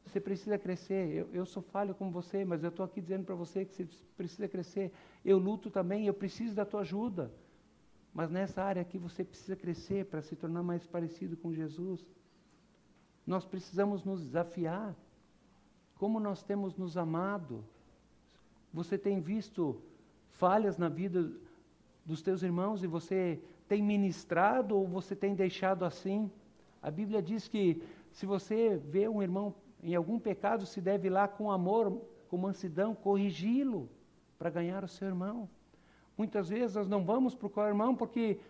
você 0.06 0.20
precisa 0.20 0.58
crescer. 0.58 1.10
Eu, 1.10 1.30
eu 1.32 1.46
sou 1.46 1.64
falho 1.64 1.96
como 1.96 2.12
você, 2.12 2.44
mas 2.44 2.64
eu 2.64 2.70
estou 2.70 2.86
aqui 2.86 3.00
dizendo 3.00 3.24
para 3.24 3.36
você 3.36 3.64
que 3.64 3.74
você 3.74 3.88
precisa 4.18 4.48
crescer. 4.48 4.92
Eu 5.24 5.38
luto 5.38 5.72
também, 5.72 6.06
eu 6.06 6.14
preciso 6.14 6.54
da 6.54 6.66
tua 6.66 6.82
ajuda. 6.82 7.32
Mas 8.14 8.30
nessa 8.30 8.62
área 8.62 8.82
aqui 8.82 8.98
você 8.98 9.24
precisa 9.24 9.56
crescer 9.56 10.06
para 10.06 10.22
se 10.22 10.36
tornar 10.36 10.64
mais 10.64 10.86
parecido 10.86 11.38
com 11.38 11.54
Jesus. 11.54 12.06
Nós 13.26 13.46
precisamos 13.46 14.04
nos 14.04 14.22
desafiar. 14.22 14.94
Como 15.96 16.20
nós 16.20 16.44
temos 16.44 16.76
nos 16.76 16.98
amado. 16.98 17.64
Você 18.74 18.98
tem 18.98 19.22
visto 19.22 19.82
falhas 20.32 20.78
na 20.78 20.90
vida 20.90 21.32
dos 22.06 22.22
teus 22.22 22.44
irmãos 22.44 22.84
e 22.84 22.88
você 22.88 23.42
tem 23.72 23.82
ministrado 23.82 24.76
ou 24.78 24.86
você 24.86 25.16
tem 25.16 25.34
deixado 25.34 25.86
assim? 25.86 26.30
A 26.82 26.92
Bíblia 26.92 27.22
diz 27.22 27.48
que 27.48 27.82
se 28.18 28.26
você 28.26 28.76
vê 28.76 29.08
um 29.08 29.24
irmão 29.24 29.56
em 29.82 29.96
algum 29.96 30.20
pecado, 30.20 30.66
se 30.66 30.82
deve 30.82 31.08
ir 31.08 31.14
lá 31.20 31.26
com 31.26 31.50
amor, 31.50 31.86
com 32.28 32.38
mansidão, 32.38 32.94
corrigi-lo 32.94 33.90
para 34.38 34.50
ganhar 34.50 34.84
o 34.84 34.90
seu 34.90 35.08
irmão. 35.08 35.50
Muitas 36.18 36.50
vezes 36.50 36.76
nós 36.76 36.90
não 36.90 37.06
vamos 37.06 37.34
procurar 37.34 37.68
o 37.68 37.70
irmão 37.70 37.96
porque 37.96 38.42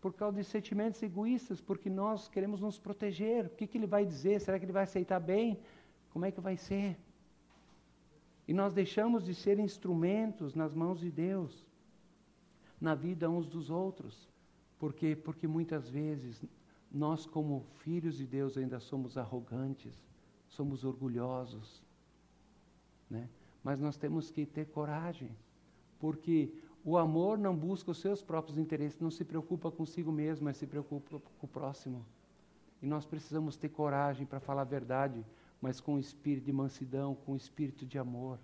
por 0.00 0.12
causa 0.14 0.36
de 0.36 0.44
sentimentos 0.44 1.02
egoístas, 1.02 1.60
porque 1.60 1.90
nós 1.90 2.28
queremos 2.28 2.60
nos 2.60 2.78
proteger. 2.78 3.46
O 3.46 3.50
que, 3.50 3.66
que 3.66 3.76
ele 3.76 3.88
vai 3.88 4.04
dizer? 4.06 4.40
Será 4.40 4.56
que 4.56 4.64
ele 4.66 4.78
vai 4.80 4.84
aceitar 4.84 5.18
bem? 5.18 5.58
Como 6.12 6.26
é 6.26 6.30
que 6.30 6.40
vai 6.40 6.56
ser? 6.56 6.96
E 8.46 8.54
nós 8.54 8.72
deixamos 8.72 9.24
de 9.24 9.34
ser 9.34 9.58
instrumentos 9.58 10.54
nas 10.54 10.72
mãos 10.72 11.00
de 11.00 11.10
Deus, 11.10 11.66
na 12.80 12.94
vida 12.94 13.28
uns 13.28 13.48
dos 13.48 13.68
outros. 13.68 14.29
Por 14.80 14.92
quê? 14.92 15.14
Porque 15.14 15.46
muitas 15.46 15.88
vezes 15.88 16.42
nós, 16.90 17.26
como 17.26 17.64
filhos 17.84 18.16
de 18.16 18.26
Deus, 18.26 18.56
ainda 18.56 18.80
somos 18.80 19.16
arrogantes, 19.16 19.94
somos 20.48 20.82
orgulhosos. 20.84 21.80
Né? 23.08 23.28
Mas 23.62 23.78
nós 23.78 23.96
temos 23.96 24.30
que 24.30 24.44
ter 24.44 24.66
coragem, 24.66 25.30
porque 26.00 26.52
o 26.84 26.96
amor 26.96 27.38
não 27.38 27.54
busca 27.54 27.90
os 27.92 27.98
seus 27.98 28.22
próprios 28.22 28.58
interesses, 28.58 28.98
não 28.98 29.10
se 29.10 29.24
preocupa 29.24 29.70
consigo 29.70 30.10
mesmo, 30.10 30.46
mas 30.46 30.56
se 30.56 30.66
preocupa 30.66 31.20
com 31.38 31.46
o 31.46 31.48
próximo. 31.48 32.04
E 32.82 32.86
nós 32.86 33.04
precisamos 33.04 33.56
ter 33.56 33.68
coragem 33.68 34.26
para 34.26 34.40
falar 34.40 34.62
a 34.62 34.64
verdade, 34.64 35.24
mas 35.60 35.78
com 35.78 35.94
o 35.94 36.00
espírito 36.00 36.46
de 36.46 36.52
mansidão, 36.52 37.14
com 37.14 37.32
o 37.32 37.36
espírito 37.36 37.84
de 37.84 37.98
amor 37.98 38.38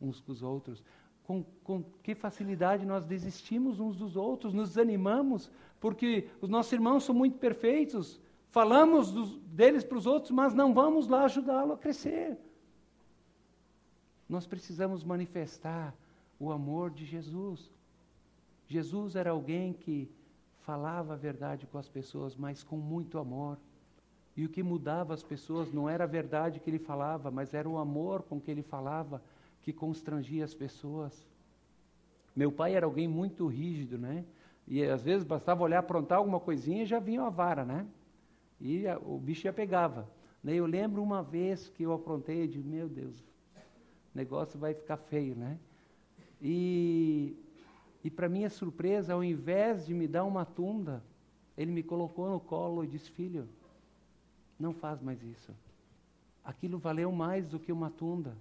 uns 0.00 0.20
com 0.20 0.32
os 0.32 0.42
outros 0.42 0.82
com, 1.28 1.44
com 1.62 1.84
que 2.02 2.14
facilidade 2.14 2.86
nós 2.86 3.04
desistimos 3.04 3.78
uns 3.78 3.98
dos 3.98 4.16
outros, 4.16 4.54
nos 4.54 4.70
desanimamos, 4.70 5.50
porque 5.78 6.26
os 6.40 6.48
nossos 6.48 6.72
irmãos 6.72 7.04
são 7.04 7.14
muito 7.14 7.36
perfeitos, 7.36 8.18
falamos 8.48 9.12
dos, 9.12 9.36
deles 9.40 9.84
para 9.84 9.98
os 9.98 10.06
outros, 10.06 10.30
mas 10.30 10.54
não 10.54 10.72
vamos 10.72 11.06
lá 11.06 11.24
ajudá-lo 11.24 11.74
a 11.74 11.76
crescer. 11.76 12.38
Nós 14.26 14.46
precisamos 14.46 15.04
manifestar 15.04 15.94
o 16.40 16.50
amor 16.50 16.90
de 16.90 17.04
Jesus. 17.04 17.70
Jesus 18.66 19.14
era 19.14 19.28
alguém 19.28 19.74
que 19.74 20.10
falava 20.60 21.12
a 21.12 21.16
verdade 21.16 21.66
com 21.66 21.76
as 21.76 21.90
pessoas, 21.90 22.36
mas 22.36 22.64
com 22.64 22.78
muito 22.78 23.18
amor. 23.18 23.58
E 24.34 24.46
o 24.46 24.48
que 24.48 24.62
mudava 24.62 25.12
as 25.12 25.22
pessoas 25.22 25.70
não 25.74 25.90
era 25.90 26.04
a 26.04 26.06
verdade 26.06 26.58
que 26.58 26.70
ele 26.70 26.78
falava, 26.78 27.30
mas 27.30 27.52
era 27.52 27.68
o 27.68 27.76
amor 27.76 28.22
com 28.22 28.40
que 28.40 28.50
ele 28.50 28.62
falava 28.62 29.22
que 29.62 29.72
constrangia 29.72 30.44
as 30.44 30.54
pessoas. 30.54 31.26
Meu 32.34 32.52
pai 32.52 32.74
era 32.74 32.86
alguém 32.86 33.08
muito 33.08 33.46
rígido, 33.46 33.98
né? 33.98 34.24
E 34.66 34.84
às 34.84 35.02
vezes 35.02 35.26
bastava 35.26 35.62
olhar, 35.62 35.78
aprontar 35.78 36.18
alguma 36.18 36.38
coisinha 36.38 36.82
e 36.82 36.86
já 36.86 36.98
vinha 36.98 37.22
a 37.22 37.30
vara, 37.30 37.64
né? 37.64 37.86
E 38.60 38.86
a, 38.86 38.98
o 38.98 39.18
bicho 39.18 39.42
já 39.42 39.52
pegava. 39.52 40.08
Né? 40.42 40.54
Eu 40.54 40.66
lembro 40.66 41.02
uma 41.02 41.22
vez 41.22 41.68
que 41.68 41.82
eu 41.82 41.92
aprontei, 41.92 42.46
de 42.46 42.58
meu 42.58 42.88
Deus, 42.88 43.18
o 43.18 44.16
negócio 44.16 44.58
vai 44.58 44.74
ficar 44.74 44.96
feio, 44.96 45.34
né? 45.34 45.58
E, 46.40 47.36
e 48.04 48.10
para 48.10 48.28
minha 48.28 48.50
surpresa, 48.50 49.14
ao 49.14 49.24
invés 49.24 49.86
de 49.86 49.94
me 49.94 50.06
dar 50.06 50.24
uma 50.24 50.44
tunda, 50.44 51.02
ele 51.56 51.72
me 51.72 51.82
colocou 51.82 52.30
no 52.30 52.38
colo 52.38 52.84
e 52.84 52.86
disse: 52.86 53.10
Filho, 53.10 53.48
não 54.58 54.72
faz 54.72 55.00
mais 55.00 55.22
isso. 55.22 55.52
Aquilo 56.44 56.78
valeu 56.78 57.10
mais 57.10 57.48
do 57.48 57.58
que 57.58 57.72
uma 57.72 57.90
tunda. 57.90 58.36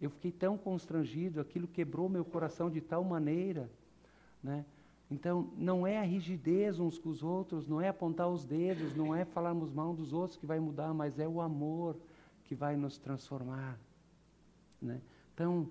Eu 0.00 0.10
fiquei 0.10 0.30
tão 0.30 0.58
constrangido, 0.58 1.40
aquilo 1.40 1.66
quebrou 1.66 2.08
meu 2.08 2.24
coração 2.24 2.70
de 2.70 2.80
tal 2.80 3.02
maneira, 3.02 3.70
né? 4.42 4.64
Então, 5.10 5.50
não 5.56 5.86
é 5.86 5.98
a 5.98 6.02
rigidez 6.02 6.80
uns 6.80 6.98
com 6.98 7.08
os 7.08 7.22
outros, 7.22 7.66
não 7.66 7.80
é 7.80 7.88
apontar 7.88 8.28
os 8.28 8.44
dedos, 8.44 8.94
não 8.94 9.14
é 9.14 9.24
falarmos 9.24 9.72
mal 9.72 9.94
dos 9.94 10.12
outros 10.12 10.36
que 10.36 10.44
vai 10.44 10.58
mudar, 10.58 10.92
mas 10.92 11.18
é 11.18 11.28
o 11.28 11.40
amor 11.40 11.96
que 12.44 12.54
vai 12.54 12.76
nos 12.76 12.98
transformar. 12.98 13.78
Né? 14.82 15.00
Então, 15.32 15.70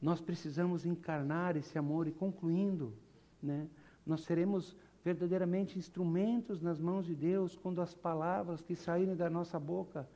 nós 0.00 0.20
precisamos 0.20 0.86
encarnar 0.86 1.56
esse 1.56 1.78
amor 1.78 2.06
e 2.08 2.12
concluindo, 2.12 2.94
né? 3.42 3.68
nós 4.06 4.22
seremos 4.22 4.74
verdadeiramente 5.04 5.78
instrumentos 5.78 6.62
nas 6.62 6.80
mãos 6.80 7.04
de 7.04 7.14
Deus 7.14 7.54
quando 7.56 7.82
as 7.82 7.92
palavras 7.92 8.62
que 8.62 8.74
saírem 8.74 9.14
da 9.14 9.28
nossa 9.28 9.60
boca 9.60 10.08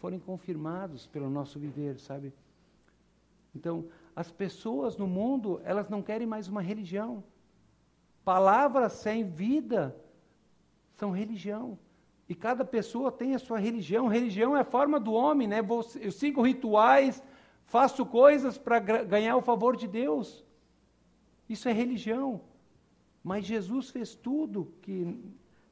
forem 0.00 0.20
confirmadas 0.20 1.06
pelo 1.06 1.28
nosso 1.28 1.58
viver, 1.58 1.98
sabe? 1.98 2.32
Então, 3.56 3.86
as 4.14 4.30
pessoas 4.30 4.96
no 4.96 5.06
mundo, 5.06 5.60
elas 5.64 5.88
não 5.88 6.02
querem 6.02 6.26
mais 6.26 6.46
uma 6.46 6.60
religião. 6.60 7.24
Palavras 8.24 8.92
sem 8.92 9.24
vida 9.24 9.96
são 10.94 11.10
religião. 11.10 11.78
E 12.28 12.34
cada 12.34 12.64
pessoa 12.64 13.10
tem 13.10 13.34
a 13.34 13.38
sua 13.38 13.58
religião. 13.58 14.08
Religião 14.08 14.56
é 14.56 14.60
a 14.60 14.64
forma 14.64 15.00
do 15.00 15.12
homem, 15.12 15.48
né? 15.48 15.60
Eu 16.00 16.12
sigo 16.12 16.42
rituais, 16.42 17.22
faço 17.64 18.04
coisas 18.04 18.58
para 18.58 18.78
ganhar 18.78 19.36
o 19.36 19.42
favor 19.42 19.76
de 19.76 19.88
Deus. 19.88 20.44
Isso 21.48 21.68
é 21.68 21.72
religião. 21.72 22.40
Mas 23.24 23.46
Jesus 23.46 23.90
fez 23.90 24.14
tudo 24.14 24.72
que 24.82 25.18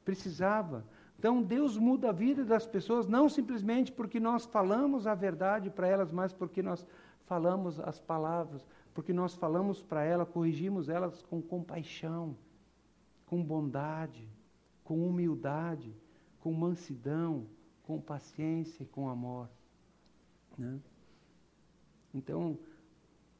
precisava. 0.05 0.85
Então 1.19 1.43
Deus 1.43 1.77
muda 1.79 2.11
a 2.11 2.13
vida 2.13 2.45
das 2.45 2.67
pessoas 2.67 3.09
não 3.09 3.29
simplesmente 3.29 3.91
porque 3.91 4.21
nós 4.21 4.45
falamos 4.45 5.07
a 5.07 5.15
verdade 5.15 5.71
para 5.71 5.89
elas, 5.89 6.13
mas 6.13 6.33
porque 6.33 6.63
nós 6.63 6.87
falamos 7.27 7.81
as 7.81 8.01
palavras, 8.01 8.67
porque 8.93 9.13
nós 9.13 9.35
falamos 9.35 9.83
para 9.83 10.05
elas, 10.05 10.29
corrigimos 10.29 10.89
elas 10.89 11.23
com 11.23 11.43
compaixão, 11.43 12.37
com 13.27 13.43
bondade, 13.43 14.29
com 14.83 15.07
humildade, 15.07 15.95
com 16.41 16.53
mansidão, 16.53 17.47
com 17.83 18.01
paciência 18.01 18.83
e 18.83 18.87
com 18.87 19.09
amor. 19.09 19.49
Né? 20.57 20.79
Então, 22.13 22.59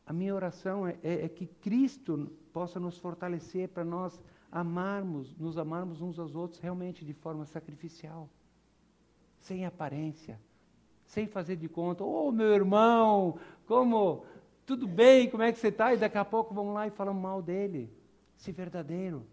a 0.07 0.13
minha 0.13 0.35
oração 0.35 0.87
é, 0.87 0.99
é, 1.03 1.25
é 1.25 1.29
que 1.29 1.47
Cristo 1.47 2.33
possa 2.53 2.81
nos 2.81 2.99
fortalecer 2.99 3.69
para 3.69 3.85
nós 3.85 4.21
amarmos, 4.51 5.37
nos 5.37 5.59
amarmos 5.59 6.01
uns 6.01 6.19
aos 6.19 6.35
outros 6.35 6.61
realmente 6.61 7.05
de 7.05 7.13
forma 7.13 7.45
sacrificial, 7.45 8.29
sem 9.39 9.67
aparência, 9.67 10.41
sem 11.15 11.27
fazer 11.27 11.57
de 11.57 11.69
conta, 11.69 12.03
ô 12.03 12.29
oh, 12.29 12.33
meu 12.33 12.53
irmão, 12.53 13.39
como, 13.67 14.27
tudo 14.67 14.87
bem, 14.87 15.31
como 15.31 15.45
é 15.45 15.53
que 15.53 15.59
você 15.59 15.69
está? 15.69 15.95
E 15.95 15.97
daqui 15.97 16.19
a 16.19 16.25
pouco 16.25 16.53
vamos 16.53 16.75
lá 16.75 16.87
e 16.87 16.91
falamos 16.91 17.23
mal 17.23 17.41
dele. 17.41 17.91
Se 18.37 18.51
verdadeiro. 18.51 19.25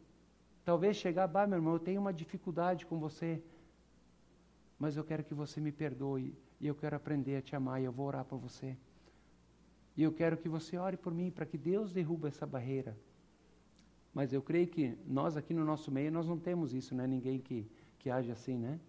Talvez 0.63 0.95
chegar, 0.95 1.27
bah, 1.27 1.47
meu 1.47 1.57
irmão, 1.57 1.73
eu 1.73 1.79
tenho 1.79 1.99
uma 1.99 2.13
dificuldade 2.13 2.85
com 2.85 2.99
você, 2.99 3.41
mas 4.77 4.95
eu 4.95 5.03
quero 5.03 5.23
que 5.23 5.33
você 5.33 5.59
me 5.59 5.71
perdoe 5.71 6.37
e 6.59 6.67
eu 6.67 6.75
quero 6.75 6.95
aprender 6.95 7.37
a 7.37 7.41
te 7.41 7.55
amar 7.55 7.81
e 7.81 7.85
eu 7.85 7.91
vou 7.91 8.05
orar 8.05 8.23
por 8.23 8.37
você. 8.37 8.77
E 9.97 10.03
eu 10.03 10.11
quero 10.11 10.37
que 10.37 10.47
você 10.47 10.77
ore 10.77 10.95
por 10.95 11.13
mim 11.13 11.31
para 11.31 11.47
que 11.47 11.57
Deus 11.57 11.91
derruba 11.91 12.27
essa 12.27 12.45
barreira. 12.45 12.95
Mas 14.13 14.31
eu 14.31 14.41
creio 14.41 14.67
que 14.67 14.97
nós 15.07 15.35
aqui 15.35 15.53
no 15.53 15.65
nosso 15.65 15.91
meio 15.91 16.11
nós 16.11 16.27
não 16.27 16.37
temos 16.37 16.73
isso, 16.73 16.93
não 16.93 17.03
é 17.03 17.07
ninguém 17.07 17.39
que 17.39 17.67
que 18.01 18.09
age 18.09 18.31
assim, 18.31 18.57
né? 18.57 18.79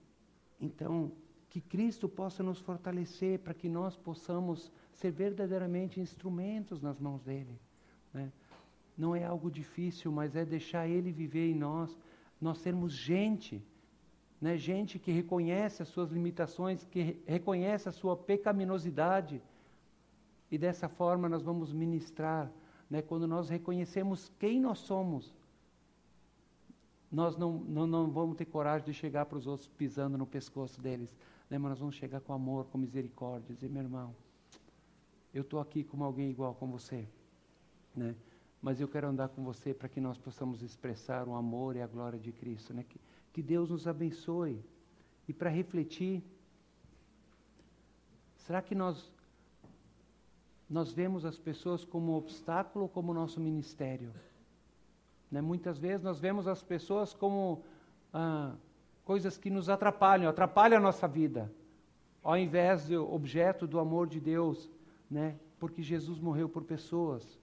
Então, 0.59 1.12
que 1.53 1.61
Cristo 1.61 2.09
possa 2.09 2.43
nos 2.43 2.61
fortalecer 2.61 3.39
para 3.41 3.53
que 3.53 3.69
nós 3.69 3.95
possamos 3.95 4.73
ser 4.91 5.11
verdadeiramente 5.11 6.01
instrumentos 6.01 6.81
nas 6.81 6.99
mãos 6.99 7.23
dele. 7.23 7.61
Né? 8.11 8.33
Não 8.97 9.15
é 9.15 9.23
algo 9.23 9.51
difícil, 9.51 10.11
mas 10.11 10.35
é 10.35 10.47
deixar 10.47 10.89
ele 10.89 11.13
viver 11.13 11.51
em 11.51 11.55
nós, 11.55 11.95
nós 12.41 12.57
sermos 12.57 12.95
gente, 12.95 13.63
né? 14.41 14.57
gente 14.57 14.99
que 14.99 15.13
reconhece 15.13 15.83
as 15.83 15.89
suas 15.89 16.11
limitações, 16.11 16.87
que 16.87 17.19
reconhece 17.27 17.87
a 17.87 17.93
sua 17.93 18.17
pecaminosidade, 18.17 19.43
e 20.51 20.57
dessa 20.57 20.89
forma 20.89 21.29
nós 21.29 21.43
vamos 21.43 21.71
ministrar, 21.71 22.51
né? 22.89 23.03
quando 23.03 23.27
nós 23.27 23.51
reconhecemos 23.51 24.33
quem 24.39 24.59
nós 24.59 24.79
somos 24.79 25.35
nós 27.13 27.37
não, 27.37 27.53
não, 27.53 27.87
não 27.87 28.11
vamos 28.11 28.37
ter 28.37 28.47
coragem 28.47 28.87
de 28.87 28.95
chegar 28.95 29.27
para 29.27 29.37
os 29.37 29.47
outros 29.47 29.69
pisando 29.69 30.17
no 30.17 30.27
pescoço 30.27 30.81
deles. 30.81 31.15
Né? 31.53 31.59
Mas 31.59 31.73
nós 31.73 31.81
vamos 31.81 31.97
chegar 31.97 32.19
com 32.23 32.33
amor, 32.33 32.65
com 32.69 32.79
misericórdia, 32.79 33.55
dizer, 33.55 33.69
meu 33.69 33.83
irmão, 33.83 34.17
eu 35.35 35.43
estou 35.43 35.61
aqui 35.61 35.85
como 35.85 36.03
alguém 36.03 36.31
igual 36.31 36.55
com 36.55 36.67
você. 36.71 37.07
Né? 37.95 38.17
Mas 38.63 38.81
eu 38.81 38.89
quero 38.89 39.07
andar 39.07 39.29
com 39.29 39.45
você 39.45 39.75
para 39.75 39.87
que 39.87 40.01
nós 40.01 40.17
possamos 40.17 40.63
expressar 40.63 41.29
o 41.29 41.35
amor 41.35 41.77
e 41.77 41.83
a 41.83 41.87
glória 41.87 42.19
de 42.19 42.33
Cristo. 42.33 42.73
Né? 42.73 42.87
Que, 42.89 42.99
que 43.35 43.43
Deus 43.43 43.69
nos 43.69 43.87
abençoe. 43.87 44.65
E 45.29 45.35
para 45.35 45.51
refletir, 45.51 46.25
será 48.39 48.63
que 48.63 48.75
nós, 48.75 49.13
nós 50.71 50.91
vemos 50.91 51.27
as 51.27 51.39
pessoas 51.39 51.85
como 51.85 52.17
obstáculo 52.17 52.85
ou 52.85 52.89
como 52.89 53.13
nosso 53.13 53.39
ministério? 53.39 54.11
Né? 55.31 55.43
Muitas 55.43 55.79
vezes 55.79 56.03
nós 56.03 56.19
vemos 56.19 56.49
as 56.49 56.63
pessoas 56.63 57.13
como 57.13 57.63
ah, 58.11 58.55
coisas 59.05 59.37
que 59.37 59.51
nos 59.51 59.69
atrapalham, 59.69 60.29
atrapalham 60.29 60.79
a 60.79 60.81
nossa 60.81 61.09
vida, 61.09 61.53
ao 62.23 62.37
invés 62.37 62.87
de 62.87 62.97
objeto 62.97 63.67
do 63.67 63.79
amor 63.79 64.07
de 64.07 64.21
Deus, 64.21 64.71
né? 65.11 65.37
porque 65.59 65.83
Jesus 65.83 66.19
morreu 66.19 66.49
por 66.49 66.63
pessoas. 66.63 67.41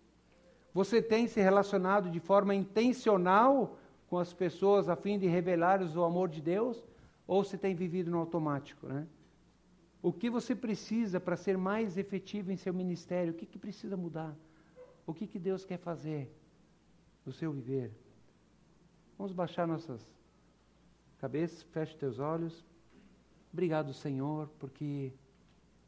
Você 0.74 1.02
tem 1.02 1.28
se 1.28 1.42
relacionado 1.42 2.10
de 2.10 2.20
forma 2.20 2.54
intencional 2.56 3.78
com 4.08 4.18
as 4.18 4.34
pessoas 4.34 4.90
a 4.90 4.96
fim 4.96 5.18
de 5.18 5.28
revelar 5.28 5.82
o 5.82 6.04
amor 6.04 6.30
de 6.30 6.42
Deus? 6.42 6.88
Ou 7.28 7.44
você 7.44 7.58
tem 7.58 7.76
vivido 7.76 8.10
no 8.10 8.18
automático? 8.18 8.88
Né? 8.88 9.08
O 10.02 10.12
que 10.12 10.30
você 10.30 10.56
precisa 10.56 11.20
para 11.20 11.36
ser 11.36 11.58
mais 11.58 11.98
efetivo 11.98 12.52
em 12.52 12.58
seu 12.58 12.74
ministério? 12.74 13.34
O 13.34 13.36
que, 13.36 13.46
que 13.46 13.60
precisa 13.60 13.98
mudar? 13.98 14.36
O 15.06 15.14
que, 15.14 15.28
que 15.28 15.40
Deus 15.40 15.66
quer 15.66 15.78
fazer? 15.78 16.32
do 17.30 17.34
seu 17.34 17.52
viver. 17.52 17.92
Vamos 19.18 19.34
baixar 19.34 19.68
nossas 19.68 20.19
cabeças, 21.20 21.62
feche 21.64 21.96
teus 21.98 22.18
olhos. 22.18 22.66
Obrigado, 23.52 23.94
Senhor, 23.94 24.48
porque 24.58 25.12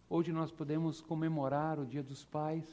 hoje 0.09 0.31
nós 0.33 0.51
podemos 0.51 0.99
comemorar 0.99 1.79
o 1.79 1.85
Dia 1.85 2.03
dos 2.03 2.25
Pais 2.25 2.65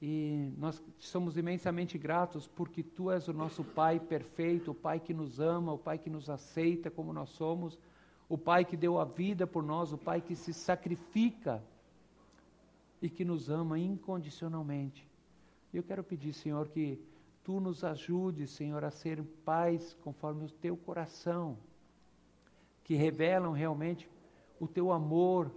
e 0.00 0.52
nós 0.56 0.82
somos 0.98 1.36
imensamente 1.36 1.98
gratos 1.98 2.46
porque 2.46 2.82
Tu 2.82 3.10
és 3.10 3.26
o 3.26 3.32
nosso 3.32 3.64
Pai 3.64 3.98
perfeito, 3.98 4.70
o 4.70 4.74
Pai 4.74 5.00
que 5.00 5.12
nos 5.12 5.40
ama, 5.40 5.72
o 5.72 5.78
Pai 5.78 5.98
que 5.98 6.08
nos 6.08 6.30
aceita 6.30 6.88
como 6.88 7.12
nós 7.12 7.30
somos, 7.30 7.76
o 8.28 8.38
Pai 8.38 8.64
que 8.64 8.76
deu 8.76 9.00
a 9.00 9.04
vida 9.04 9.44
por 9.44 9.64
nós, 9.64 9.92
o 9.92 9.98
Pai 9.98 10.20
que 10.20 10.36
se 10.36 10.52
sacrifica 10.52 11.62
e 13.02 13.10
que 13.10 13.24
nos 13.24 13.50
ama 13.50 13.76
incondicionalmente. 13.76 15.08
Eu 15.74 15.82
quero 15.82 16.04
pedir, 16.04 16.32
Senhor, 16.32 16.68
que 16.68 16.98
tu 17.46 17.60
nos 17.60 17.84
ajudes, 17.84 18.50
Senhor, 18.50 18.84
a 18.84 18.90
ser 18.90 19.22
pais 19.44 19.94
conforme 20.02 20.46
o 20.46 20.50
teu 20.50 20.76
coração, 20.76 21.56
que 22.82 22.96
revelam 22.96 23.52
realmente 23.52 24.10
o 24.58 24.66
teu 24.66 24.90
amor, 24.90 25.52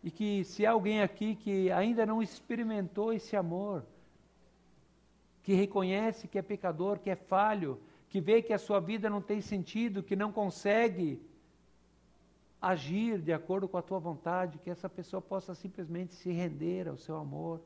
e 0.00 0.12
que 0.12 0.44
se 0.44 0.64
há 0.64 0.70
alguém 0.70 1.02
aqui 1.02 1.34
que 1.34 1.72
ainda 1.72 2.06
não 2.06 2.22
experimentou 2.22 3.12
esse 3.12 3.34
amor, 3.34 3.84
que 5.42 5.54
reconhece 5.54 6.28
que 6.28 6.38
é 6.38 6.42
pecador, 6.42 7.00
que 7.00 7.10
é 7.10 7.16
falho, 7.16 7.80
que 8.08 8.20
vê 8.20 8.40
que 8.40 8.52
a 8.52 8.58
sua 8.58 8.78
vida 8.78 9.10
não 9.10 9.20
tem 9.20 9.40
sentido, 9.40 10.04
que 10.04 10.14
não 10.14 10.30
consegue 10.30 11.20
agir 12.62 13.20
de 13.20 13.32
acordo 13.32 13.66
com 13.66 13.76
a 13.76 13.82
tua 13.82 13.98
vontade, 13.98 14.58
que 14.58 14.70
essa 14.70 14.88
pessoa 14.88 15.20
possa 15.20 15.52
simplesmente 15.52 16.14
se 16.14 16.30
render 16.30 16.86
ao 16.86 16.96
seu 16.96 17.16
amor 17.16 17.60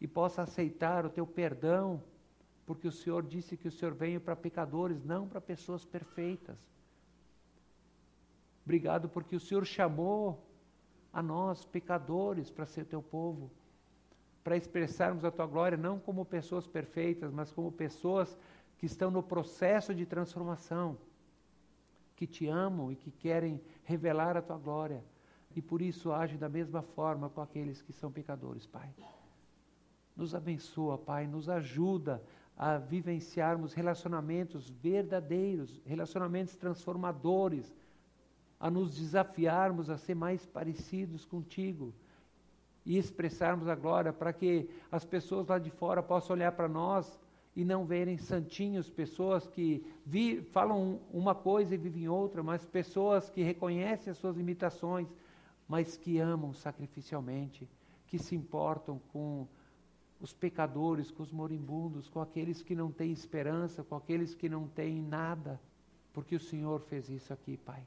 e 0.00 0.06
possa 0.06 0.42
aceitar 0.42 1.04
o 1.04 1.10
teu 1.10 1.26
perdão 1.26 2.00
porque 2.70 2.86
o 2.86 2.92
Senhor 2.92 3.26
disse 3.26 3.56
que 3.56 3.66
o 3.66 3.72
Senhor 3.72 3.92
veio 3.92 4.20
para 4.20 4.36
pecadores, 4.36 5.02
não 5.02 5.26
para 5.26 5.40
pessoas 5.40 5.84
perfeitas. 5.84 6.56
Obrigado 8.64 9.08
porque 9.08 9.34
o 9.34 9.40
Senhor 9.40 9.66
chamou 9.66 10.40
a 11.12 11.20
nós, 11.20 11.64
pecadores, 11.64 12.48
para 12.48 12.64
ser 12.66 12.84
teu 12.84 13.02
povo, 13.02 13.50
para 14.44 14.56
expressarmos 14.56 15.24
a 15.24 15.32
tua 15.32 15.46
glória 15.46 15.76
não 15.76 15.98
como 15.98 16.24
pessoas 16.24 16.64
perfeitas, 16.64 17.32
mas 17.32 17.50
como 17.50 17.72
pessoas 17.72 18.38
que 18.78 18.86
estão 18.86 19.10
no 19.10 19.20
processo 19.20 19.92
de 19.92 20.06
transformação, 20.06 20.96
que 22.14 22.24
te 22.24 22.46
amam 22.46 22.92
e 22.92 22.94
que 22.94 23.10
querem 23.10 23.60
revelar 23.82 24.36
a 24.36 24.42
tua 24.42 24.58
glória. 24.58 25.02
E 25.56 25.60
por 25.60 25.82
isso 25.82 26.12
age 26.12 26.38
da 26.38 26.48
mesma 26.48 26.82
forma 26.82 27.28
com 27.28 27.40
aqueles 27.40 27.82
que 27.82 27.92
são 27.92 28.12
pecadores, 28.12 28.64
Pai. 28.64 28.94
Nos 30.16 30.36
abençoa, 30.36 30.96
Pai, 30.96 31.26
nos 31.26 31.48
ajuda 31.48 32.22
a 32.62 32.76
vivenciarmos 32.76 33.72
relacionamentos 33.72 34.68
verdadeiros, 34.68 35.80
relacionamentos 35.86 36.54
transformadores, 36.56 37.74
a 38.60 38.70
nos 38.70 38.94
desafiarmos 38.94 39.88
a 39.88 39.96
ser 39.96 40.14
mais 40.14 40.44
parecidos 40.44 41.24
contigo 41.24 41.94
e 42.84 42.98
expressarmos 42.98 43.66
a 43.66 43.74
glória 43.74 44.12
para 44.12 44.30
que 44.30 44.68
as 44.92 45.06
pessoas 45.06 45.46
lá 45.46 45.58
de 45.58 45.70
fora 45.70 46.02
possam 46.02 46.36
olhar 46.36 46.52
para 46.52 46.68
nós 46.68 47.18
e 47.56 47.64
não 47.64 47.86
verem 47.86 48.18
santinhos, 48.18 48.90
pessoas 48.90 49.46
que 49.46 49.82
vi, 50.04 50.42
falam 50.52 51.00
uma 51.10 51.34
coisa 51.34 51.74
e 51.74 51.78
vivem 51.78 52.10
outra, 52.10 52.42
mas 52.42 52.66
pessoas 52.66 53.30
que 53.30 53.42
reconhecem 53.42 54.10
as 54.10 54.18
suas 54.18 54.36
limitações, 54.36 55.08
mas 55.66 55.96
que 55.96 56.18
amam 56.18 56.52
sacrificialmente, 56.52 57.66
que 58.06 58.18
se 58.18 58.36
importam 58.36 59.00
com 59.14 59.48
os 60.20 60.32
pecadores, 60.32 61.10
com 61.10 61.22
os 61.22 61.32
moribundos, 61.32 62.08
com 62.08 62.20
aqueles 62.20 62.62
que 62.62 62.74
não 62.74 62.92
têm 62.92 63.10
esperança, 63.10 63.82
com 63.82 63.96
aqueles 63.96 64.34
que 64.34 64.48
não 64.48 64.68
têm 64.68 65.02
nada, 65.02 65.60
porque 66.12 66.36
o 66.36 66.40
Senhor 66.40 66.80
fez 66.80 67.08
isso 67.08 67.32
aqui, 67.32 67.56
Pai. 67.56 67.86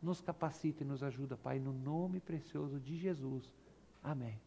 Nos 0.00 0.20
capacita 0.20 0.84
e 0.84 0.86
nos 0.86 1.02
ajuda, 1.02 1.36
Pai, 1.36 1.58
no 1.58 1.72
nome 1.72 2.20
precioso 2.20 2.78
de 2.78 2.96
Jesus. 2.96 3.52
Amém. 4.02 4.38